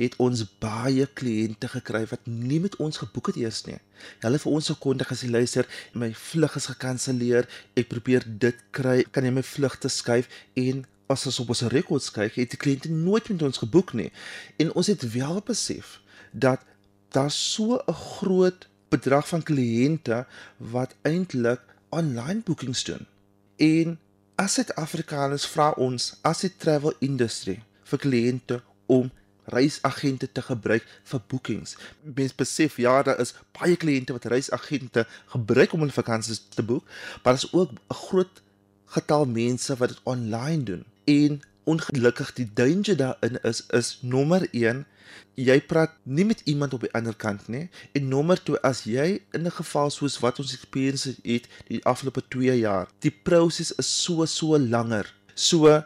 het 0.02 0.18
ons 0.26 0.44
baie 0.60 1.08
kliënte 1.20 1.72
gekry 1.72 2.04
wat 2.12 2.28
nie 2.28 2.60
met 2.66 2.76
ons 2.84 3.00
geboek 3.00 3.32
het 3.32 3.40
eers 3.40 3.62
nie. 3.64 3.78
Hulle 4.20 4.42
vir 4.44 4.52
ons 4.58 4.70
gekondig 4.74 5.12
as 5.14 5.24
jy 5.24 5.30
luister, 5.32 5.68
my 5.96 6.10
vlug 6.26 6.58
is 6.60 6.68
gekanselleer, 6.68 7.48
ek 7.80 7.88
probeer 7.88 8.28
dit 8.28 8.60
kry, 8.76 8.98
kan 9.08 9.24
jy 9.24 9.32
my 9.32 9.46
vlugte 9.54 9.88
skuif 9.88 10.28
en 10.60 10.84
as 11.06 11.26
ons 11.26 11.40
op 11.40 11.48
ons 11.48 11.64
rekords 11.72 12.10
kyk, 12.14 12.38
het 12.40 12.54
die 12.54 12.60
kliënte 12.60 12.90
nooit 12.90 13.28
met 13.28 13.42
ons 13.42 13.60
geboek 13.62 13.92
nie. 13.92 14.10
En 14.56 14.72
ons 14.72 14.86
het 14.86 15.12
wel 15.12 15.40
besef 15.44 16.00
dat 16.32 16.60
daar 17.14 17.30
so 17.30 17.82
'n 17.86 17.92
groot 17.92 18.68
bedrag 18.88 19.28
van 19.28 19.42
kliënte 19.42 20.26
wat 20.58 20.94
eintlik 21.02 21.60
online 21.88 22.40
boekings 22.44 22.84
doen. 22.84 23.06
En 23.56 23.98
as 24.34 24.52
Suid-Afrikaners 24.52 25.46
vra 25.46 25.70
ons 25.70 26.16
as 26.22 26.40
die 26.40 26.56
travel 26.56 26.94
industry 26.98 27.62
vir 27.90 27.98
kliënte 27.98 28.62
om 28.86 29.10
reisagente 29.44 30.32
te 30.32 30.42
gebruik 30.42 30.86
vir 31.04 31.20
boekings. 31.28 31.76
Mens 32.02 32.34
besef 32.34 32.76
ja, 32.76 33.02
daar 33.02 33.20
is 33.20 33.34
baie 33.58 33.76
kliënte 33.76 34.16
wat 34.16 34.24
reisagente 34.32 35.06
gebruik 35.34 35.72
om 35.72 35.84
hulle 35.84 35.92
vakansies 35.92 36.42
te 36.48 36.62
boek, 36.62 36.84
maar 37.22 37.34
daar 37.34 37.42
is 37.42 37.52
ook 37.52 37.70
'n 37.72 37.94
groot 37.94 38.42
getal 38.96 39.26
mense 39.26 39.76
wat 39.76 39.88
dit 39.88 40.00
online 40.02 40.62
doen. 40.62 40.84
En 41.04 41.40
ongelukkig 41.64 42.32
die 42.32 42.50
danger 42.54 42.96
daarin 42.96 43.38
is 43.42 43.66
is 43.66 43.98
nommer 44.02 44.48
1 44.50 44.84
jy 45.34 45.56
praat 45.60 45.92
nie 46.02 46.24
met 46.24 46.40
iemand 46.44 46.74
op 46.74 46.84
die 46.84 46.92
ander 46.92 47.14
kant 47.16 47.48
nie. 47.48 47.68
En 47.92 48.08
nommer 48.08 48.42
2 48.42 48.60
as 48.60 48.82
jy 48.84 49.22
in 49.32 49.46
'n 49.46 49.50
geval 49.50 49.90
soos 49.90 50.18
wat 50.18 50.38
ons 50.38 50.52
experience 50.52 51.14
het 51.22 51.48
die 51.68 51.84
afgelope 51.84 52.22
2 52.28 52.58
jaar 52.58 52.88
die 52.98 53.10
proses 53.10 53.72
is 53.72 54.02
so 54.02 54.26
so 54.26 54.58
langer. 54.58 55.14
So 55.34 55.82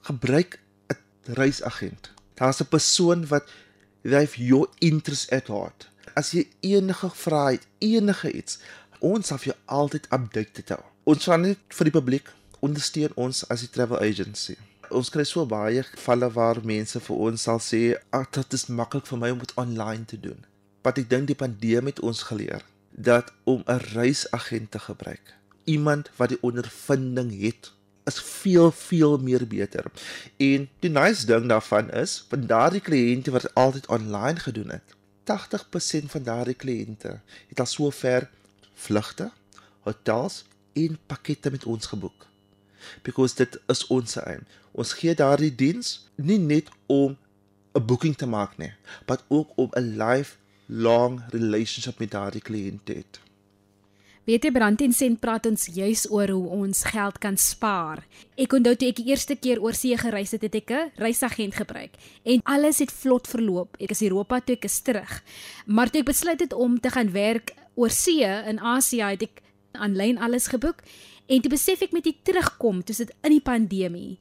gebruik 0.00 0.60
'n 0.88 0.96
reisagent. 1.34 2.10
Daar's 2.34 2.60
'n 2.60 2.68
persoon 2.68 3.26
wat 3.26 3.50
they've 4.02 4.36
your 4.36 4.68
interest 4.78 5.30
at 5.30 5.46
heart. 5.46 5.88
As 6.14 6.30
jy 6.30 6.48
enige 6.60 7.10
vrae 7.10 7.52
het 7.52 7.66
enige 7.78 8.32
iets 8.32 8.58
ons 8.98 9.26
sal 9.26 9.38
jou 9.38 9.56
altyd 9.64 10.06
updated 10.10 10.68
hou 10.68 10.84
ons 11.06 11.22
sal 11.22 11.38
net 11.38 11.60
vir 11.78 11.88
die 11.88 11.94
publiek 11.94 12.30
ondersteun 12.60 13.12
ons 13.14 13.48
as 13.48 13.62
'n 13.62 13.70
travel 13.70 13.98
agency 13.98 14.56
Ons 14.94 15.08
kry 15.10 15.24
so 15.26 15.42
baie 15.50 15.82
gevalle 15.82 16.28
waar 16.30 16.60
mense 16.62 17.00
vir 17.02 17.22
ons 17.28 17.42
sal 17.42 17.58
sê, 17.58 17.96
"Ag, 18.12 18.30
dit 18.30 18.52
is 18.52 18.66
maklik 18.66 19.06
vir 19.06 19.18
my 19.18 19.30
om 19.30 19.38
dit 19.38 19.54
online 19.54 20.04
te 20.04 20.20
doen." 20.20 20.44
Wat 20.82 20.98
ek 20.98 21.10
dink 21.10 21.26
die 21.26 21.34
pandemie 21.34 21.90
het 21.90 22.00
ons 22.00 22.22
geleer 22.22 22.62
dat 22.90 23.32
om 23.44 23.64
'n 23.66 23.80
reisagent 23.94 24.70
te 24.70 24.78
gebruik, 24.78 25.34
iemand 25.64 26.10
wat 26.16 26.28
die 26.28 26.42
ondervinding 26.42 27.40
het, 27.40 27.72
is 28.04 28.20
veel 28.20 28.70
veel 28.70 29.18
meer 29.18 29.46
beter. 29.46 29.84
En 30.36 30.68
die 30.80 30.90
nice 30.90 31.26
ding 31.26 31.48
daarvan 31.48 31.90
is, 31.90 32.24
van 32.28 32.46
daardie 32.46 32.80
kliënte 32.80 33.30
wat 33.30 33.54
altyd 33.54 33.86
online 33.88 34.38
gedoen 34.38 34.70
het, 34.70 34.94
80% 35.24 36.10
van 36.10 36.22
daardie 36.22 36.54
kliënte 36.54 37.20
het 37.48 37.60
al 37.60 37.66
sover 37.66 38.30
vlugte, 38.74 39.30
hotels 39.80 40.44
en 40.72 40.98
pakkette 41.06 41.50
met 41.50 41.64
ons 41.64 41.86
geboek 41.86 42.26
because 43.02 43.34
dit 43.34 43.58
is 43.68 43.86
ons 43.86 44.16
eie. 44.16 44.40
Ons 44.72 44.92
gee 44.92 45.14
daardie 45.14 45.54
diens 45.54 46.08
nie 46.16 46.38
net 46.38 46.68
om 46.86 47.16
'n 47.74 47.86
boeking 47.86 48.16
te 48.16 48.26
maak 48.26 48.58
nie, 48.58 48.72
maar 49.06 49.20
ook 49.28 49.48
om 49.56 49.70
'n 49.72 49.96
lifelong 49.96 51.22
relationship 51.30 51.98
met 51.98 52.10
daardie 52.10 52.42
kliënt 52.42 52.84
te. 52.84 53.04
Weet 54.26 54.42
jy 54.42 54.50
Brandin 54.50 54.90
sent 54.90 55.20
praat 55.22 55.44
ons 55.46 55.68
juis 55.70 56.00
oor 56.10 56.26
hoe 56.34 56.48
ons 56.48 56.80
geld 56.90 57.18
kan 57.22 57.36
spaar. 57.38 58.00
Ek 58.34 58.56
onthou 58.58 58.72
toe 58.74 58.88
ek 58.88 58.96
die 58.98 59.12
eerste 59.12 59.36
keer 59.38 59.60
oor 59.62 59.76
see 59.78 59.94
gereis 59.94 60.32
het, 60.34 60.42
het 60.42 60.54
ek 60.54 60.70
'n 60.70 60.90
reisagent 60.98 61.54
gebruik 61.54 61.94
en 62.24 62.40
alles 62.42 62.78
het 62.78 62.90
vlot 62.90 63.28
verloop. 63.28 63.76
Ek 63.78 63.90
is 63.90 64.02
Europa 64.02 64.40
toe 64.40 64.56
ek 64.56 64.64
is 64.64 64.80
terug. 64.80 65.22
Maar 65.66 65.90
toe 65.90 66.00
ek 66.00 66.06
besluit 66.06 66.40
het 66.40 66.52
om 66.52 66.80
te 66.80 66.90
gaan 66.90 67.12
werk 67.12 67.54
oor 67.76 67.90
see 67.90 68.24
in 68.24 68.58
Asië, 68.58 69.14
het 69.14 69.22
ek 69.22 69.42
aanlyn 69.72 70.18
alles 70.18 70.48
geboek 70.48 70.82
En 71.26 71.42
toe 71.42 71.50
besef 71.50 71.82
ek 71.82 71.94
met 71.94 72.06
die 72.06 72.16
terugkom, 72.22 72.84
toe 72.86 72.94
sit 72.94 73.10
in 73.26 73.34
die 73.34 73.42
pandemie. 73.42 74.16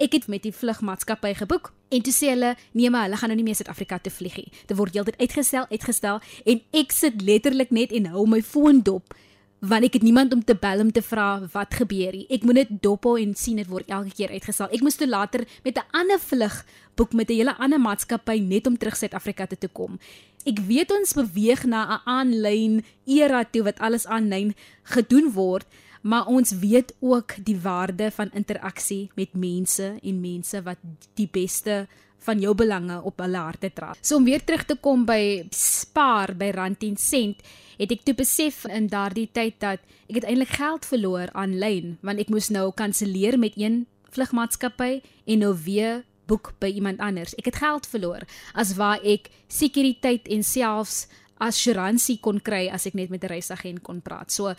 Ek 0.00 0.16
het 0.16 0.26
met 0.32 0.42
die 0.42 0.54
vlugmaatskappy 0.54 1.34
geboek 1.42 1.70
en 1.92 2.02
toe 2.02 2.12
sê 2.14 2.30
hulle 2.32 2.54
nee 2.72 2.90
maar 2.90 3.04
hulle 3.06 3.18
gaan 3.20 3.30
nou 3.30 3.36
nie 3.36 3.44
meer 3.50 3.58
Suid-Afrika 3.58 3.98
toe 4.00 4.12
vlieg 4.14 4.38
nie. 4.40 4.52
Dit 4.66 4.78
word 4.78 4.96
heeltyd 4.96 5.18
uitgestel, 5.20 5.66
uitgestel 5.68 6.22
en 6.48 6.62
ek 6.80 6.94
sit 6.96 7.20
letterlik 7.22 7.74
net 7.74 7.92
en 7.92 8.08
hou 8.14 8.24
my 8.30 8.40
foon 8.42 8.80
dop 8.86 9.14
want 9.60 9.84
ek 9.84 9.98
het 9.98 10.04
niemand 10.06 10.32
om 10.32 10.40
te 10.40 10.56
bel 10.56 10.80
om 10.80 10.88
te 10.88 11.02
vra 11.04 11.42
wat 11.52 11.74
gebeur 11.76 12.16
nie. 12.16 12.24
Ek 12.32 12.46
moet 12.48 12.62
net 12.62 12.70
dop 12.80 13.04
hou 13.04 13.18
en 13.20 13.34
sien 13.36 13.60
dit 13.60 13.68
word 13.68 13.92
elke 13.92 14.14
keer 14.16 14.32
uitgestel. 14.32 14.70
Ek 14.72 14.80
moes 14.80 14.96
toe 14.96 15.08
later 15.08 15.44
met 15.64 15.76
'n 15.76 15.84
ander 15.92 16.18
vlug 16.18 16.64
boek 16.96 17.12
met 17.12 17.28
'n 17.28 17.36
hele 17.36 17.54
ander 17.58 17.78
maatskappy 17.78 18.40
net 18.40 18.66
om 18.66 18.78
terug 18.78 18.96
Suid-Afrika 18.96 19.46
toe 19.46 19.58
te 19.58 19.68
kom. 19.68 19.98
Ek 20.46 20.58
weet 20.58 20.90
ons 20.90 21.12
beweeg 21.12 21.64
na 21.64 21.84
'n 21.84 22.00
aanlyn 22.08 22.84
era 23.04 23.44
toe 23.44 23.62
wat 23.62 23.78
alles 23.78 24.06
aanlyn 24.06 24.54
gedoen 24.84 25.32
word 25.32 25.66
maar 26.00 26.26
ons 26.26 26.52
weet 26.52 26.94
ook 27.00 27.34
die 27.44 27.58
waarde 27.60 28.10
van 28.10 28.30
interaksie 28.32 29.10
met 29.14 29.34
mense 29.34 29.98
en 30.02 30.20
mense 30.20 30.62
wat 30.62 30.78
die 31.14 31.28
beste 31.32 31.86
van 32.24 32.40
jou 32.40 32.54
belange 32.54 33.00
op 33.02 33.20
hulle 33.22 33.40
harte 33.40 33.70
dra. 33.72 33.94
So 34.00 34.16
om 34.16 34.24
weer 34.24 34.44
terug 34.44 34.66
te 34.68 34.76
kom 34.76 35.06
by 35.08 35.46
spaar 35.56 36.34
by 36.36 36.50
rand 36.56 36.80
10 36.80 36.98
sent, 37.00 37.40
het 37.80 37.92
ek 37.94 38.04
toe 38.04 38.14
besef 38.18 38.66
in 38.68 38.90
daardie 38.92 39.28
tyd 39.32 39.56
dat 39.62 39.80
ek 40.10 40.20
het 40.20 40.28
eintlik 40.28 40.52
geld 40.58 40.84
verloor 40.84 41.32
aanlyn 41.38 41.96
want 42.04 42.20
ek 42.20 42.32
moes 42.32 42.50
nou 42.52 42.68
kanselleer 42.76 43.38
met 43.40 43.56
een 43.56 43.86
vlugmaatskappy 44.12 45.00
en 45.00 45.44
nou 45.44 45.54
weer 45.64 46.04
boek 46.30 46.52
by 46.62 46.70
iemand 46.76 47.00
anders. 47.02 47.34
Ek 47.38 47.48
het 47.50 47.62
geld 47.62 47.88
verloor 47.90 48.26
as 48.54 48.74
waar 48.78 49.00
ek 49.06 49.30
sekuriteit 49.50 50.28
en 50.30 50.44
selfs 50.46 51.06
assuransie 51.40 52.18
kon 52.20 52.38
kry 52.44 52.66
as 52.68 52.84
ek 52.86 52.94
net 52.94 53.10
met 53.10 53.24
'n 53.24 53.32
reisagent 53.32 53.82
kon 53.82 54.00
praat. 54.00 54.30
So 54.30 54.54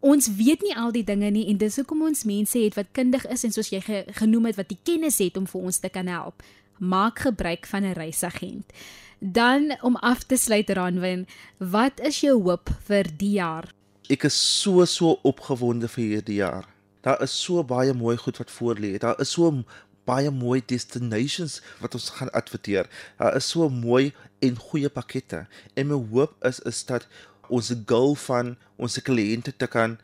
ons 0.00 0.28
weet 0.36 0.62
nie 0.64 0.74
al 0.76 0.92
die 0.92 1.04
dinge 1.04 1.30
nie 1.30 1.46
en 1.52 1.58
dis 1.60 1.76
hoekom 1.76 2.02
ons 2.08 2.24
mense 2.28 2.58
het 2.58 2.76
wat 2.78 2.92
kundig 2.96 3.26
is 3.32 3.44
en 3.44 3.52
soos 3.52 3.70
jy 3.72 3.80
ge, 3.84 4.04
genoem 4.20 4.50
het 4.50 4.56
wat 4.60 4.70
die 4.72 4.80
kennis 4.82 5.20
het 5.20 5.36
om 5.36 5.46
vir 5.46 5.60
ons 5.60 5.78
te 5.78 5.88
kan 5.92 6.08
help. 6.08 6.42
Maak 6.78 7.18
gebruik 7.26 7.66
van 7.66 7.84
'n 7.84 7.92
reisagent. 7.92 8.72
Dan 9.18 9.76
om 9.82 9.96
af 9.96 10.22
te 10.24 10.36
sluit 10.36 10.70
Ranwin, 10.70 11.26
wat 11.58 12.00
is 12.00 12.20
jou 12.20 12.42
hoop 12.42 12.70
vir 12.88 13.04
die 13.16 13.36
jaar? 13.36 13.68
Ek 14.08 14.24
is 14.24 14.60
so 14.60 14.84
so 14.84 15.18
opgewonde 15.22 15.88
vir 15.88 16.04
hierdie 16.04 16.40
jaar. 16.40 16.64
Daar 17.04 17.22
is 17.22 17.42
so 17.42 17.62
baie 17.64 17.92
mooi 17.92 18.16
goed 18.16 18.36
wat 18.36 18.50
voor 18.50 18.76
lê. 18.80 18.98
Daar 18.98 19.20
is 19.20 19.30
so 19.30 19.64
baie 20.08 20.30
mooi 20.30 20.62
destinations 20.66 21.60
wat 21.80 21.94
ons 21.94 22.08
gaan 22.16 22.32
adverteer. 22.32 22.88
Daar 23.18 23.36
is 23.36 23.48
so 23.48 23.68
mooi 23.68 24.12
en 24.40 24.56
goeie 24.56 24.88
pakkette. 24.88 25.46
En 25.74 25.86
my 25.86 26.00
hoop 26.12 26.34
is 26.44 26.60
is 26.60 26.84
dat 26.84 27.06
ons 27.50 27.72
goal 27.86 28.14
van 28.26 28.54
ons 28.76 29.00
kliënte 29.06 29.52
te 29.56 29.68
kan 29.70 29.98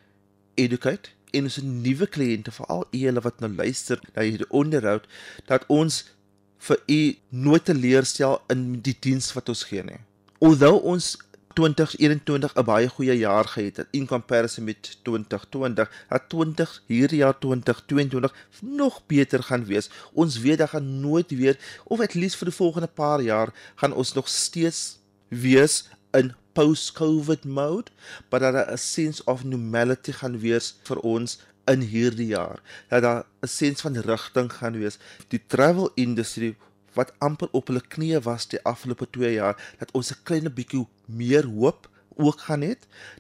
educate 0.55 1.15
en 1.37 1.49
ons 1.49 1.59
nuwe 1.63 2.09
kliënte 2.17 2.53
veral 2.59 2.85
julle 2.97 3.23
wat 3.25 3.41
nou 3.45 3.51
luister 3.53 4.01
na 4.15 4.25
hierdie 4.27 4.51
onderhoud 4.51 5.07
dat 5.51 5.67
ons 5.73 6.03
vir 6.67 6.83
u 6.91 7.01
nooit 7.47 7.65
teleurstel 7.69 8.41
in 8.53 8.67
die 8.83 8.97
diens 9.07 9.31
wat 9.37 9.51
ons 9.53 9.67
gee 9.69 9.85
nie. 9.85 10.01
Alhoewel 10.41 10.81
ons 10.93 11.15
2021 11.57 12.53
'n 12.55 12.65
baie 12.65 12.89
goeie 12.89 13.17
jaar 13.17 13.47
gehad 13.49 13.77
het 13.77 13.89
in 13.91 14.07
comparison 14.07 14.65
met 14.65 14.99
2020, 15.03 15.91
dat 16.09 16.29
20 16.29 16.83
hierdie 16.87 17.19
jaar 17.25 17.39
2022 17.39 18.35
nog 18.61 19.03
beter 19.07 19.43
gaan 19.43 19.65
wees. 19.65 19.91
Ons 20.13 20.39
weet 20.39 20.59
dat 20.59 20.69
gaan 20.69 21.01
nooit 21.01 21.31
weer 21.31 21.57
of 21.85 22.01
at 22.01 22.15
least 22.15 22.37
vir 22.37 22.49
die 22.49 22.57
volgende 22.57 22.89
paar 22.89 23.21
jaar 23.21 23.53
gaan 23.75 23.93
ons 23.93 24.13
nog 24.13 24.29
steeds 24.29 24.99
wees 25.29 25.89
in 26.13 26.35
post-COVID 26.57 27.45
mode, 27.45 27.93
but 28.31 28.41
dat 28.41 28.57
daar 28.57 28.73
'n 28.73 28.79
sense 28.81 29.25
of 29.25 29.45
normality 29.45 30.13
gaan 30.13 30.41
wees 30.41 30.75
vir 30.89 30.99
ons 31.01 31.39
in 31.67 31.81
hierdie 31.81 32.31
jaar. 32.33 32.63
Dat 32.89 33.03
daar 33.03 33.25
'n 33.43 33.49
sense 33.49 33.83
van 33.83 33.97
rigting 33.97 34.53
gaan 34.53 34.79
wees. 34.79 34.99
Die 35.29 35.43
travel 35.47 35.91
industry 35.95 36.57
wat 36.95 37.13
amper 37.19 37.49
op 37.53 37.67
hulle 37.67 37.83
knieë 37.85 38.23
was 38.23 38.49
die 38.49 38.63
afgelope 38.63 39.11
2 39.11 39.33
jaar, 39.33 39.57
dat 39.79 39.93
ons 39.93 40.11
'n 40.11 40.23
klein 40.23 40.55
bietjie 40.55 40.87
meer 41.07 41.45
hoop 41.45 41.89
ook 42.17 42.41
gaan 42.41 42.63
hê 42.65 42.75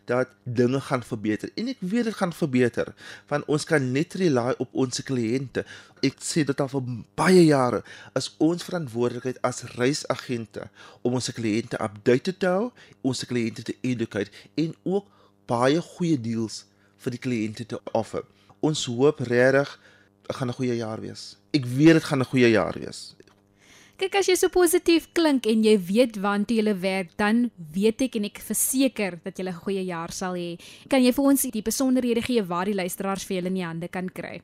dat 0.04 0.28
dinge 0.42 0.80
gaan 0.80 1.02
verbeter. 1.02 1.50
En 1.54 1.68
ek 1.68 1.80
weet 1.80 2.08
dit 2.08 2.14
gaan 2.14 2.32
verbeter 2.32 2.94
want 3.28 3.44
ons 3.44 3.64
kan 3.64 3.92
net 3.92 4.14
rely 4.14 4.54
op 4.58 4.72
ons 4.72 5.02
kliënte 5.08 5.64
ek 6.04 6.20
sê 6.24 6.44
dit 6.46 6.60
al 6.60 6.70
vir 6.70 6.88
baie 7.18 7.42
jare 7.46 7.82
is 8.18 8.30
ons 8.42 8.64
verantwoordelikheid 8.66 9.40
as 9.46 9.64
reisagente 9.76 10.68
om 11.02 11.18
ons 11.18 11.30
kliënte 11.36 11.80
updated 11.82 12.40
te 12.42 12.52
hou 12.52 12.70
ons 13.02 13.24
kliënte 13.28 13.66
te 13.68 13.76
educate 13.82 14.32
en 14.60 14.74
ook 14.84 15.08
baie 15.50 15.80
goeie 15.80 16.18
deals 16.20 16.64
vir 17.04 17.14
die 17.14 17.22
kliënte 17.22 17.66
te 17.70 17.78
offer. 17.94 18.24
Ons 18.64 18.86
hoop 18.90 19.20
regtig 19.28 19.78
gaan 20.26 20.48
'n 20.48 20.58
goeie 20.58 20.76
jaar 20.76 21.00
wees. 21.00 21.36
Ek 21.52 21.64
weet 21.64 21.94
dit 22.00 22.04
gaan 22.04 22.20
'n 22.20 22.30
goeie 22.32 22.50
jaar 22.50 22.74
wees 22.74 23.14
Kyk 23.96 24.18
as 24.20 24.26
jy 24.28 24.34
so 24.36 24.52
positief 24.52 25.06
klink 25.16 25.46
en 25.48 25.62
jy 25.64 25.72
weet 25.80 26.18
waantoe 26.20 26.58
jy 26.58 26.72
werk, 26.82 27.14
dan 27.16 27.46
weet 27.72 28.02
ek 28.04 28.18
en 28.18 28.26
ek 28.28 28.42
verseker 28.44 29.14
dat 29.24 29.38
jy 29.38 29.44
'n 29.48 29.56
goeie 29.56 29.84
jaar 29.88 30.12
sal 30.12 30.34
hê. 30.36 30.60
Kan 30.90 31.00
jy 31.00 31.12
vir 31.16 31.24
ons 31.24 31.42
die 31.42 31.62
besonderhede 31.62 32.20
gee 32.20 32.42
waar 32.42 32.66
die 32.66 32.76
luisteraars 32.76 33.24
vir 33.24 33.36
julle 33.36 33.48
in 33.48 33.54
die 33.54 33.64
hande 33.64 33.88
kan 33.88 34.10
kry? 34.10 34.42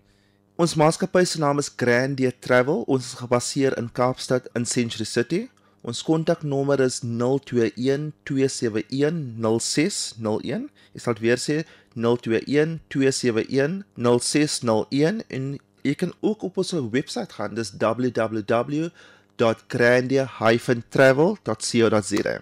Ons 0.56 0.74
maatskappy 0.74 1.24
se 1.26 1.38
naam 1.38 1.58
is 1.58 1.68
Grandie 1.68 2.32
Travel. 2.40 2.84
Ons 2.88 3.12
is 3.12 3.20
gebaseer 3.20 3.76
in 3.76 3.90
Kaapstad 3.92 4.48
in 4.56 4.64
Century 4.64 5.04
City. 5.04 5.50
Ons 5.82 6.02
kontaknommer 6.02 6.80
is 6.80 7.02
021 7.02 8.12
271 8.24 9.36
0601. 9.36 10.70
Ek 10.94 11.00
sal 11.00 11.14
weer 11.20 11.36
sê 11.36 11.66
021 11.94 12.80
271 12.88 13.84
0601 13.98 15.22
en 15.28 15.58
jy 15.82 15.94
kan 15.94 16.12
ook 16.22 16.42
op 16.42 16.56
ons 16.56 16.72
webwerf 16.72 17.36
gaan. 17.36 17.54
Dis 17.54 17.76
www.grandie-travel.co.za. 19.42 22.40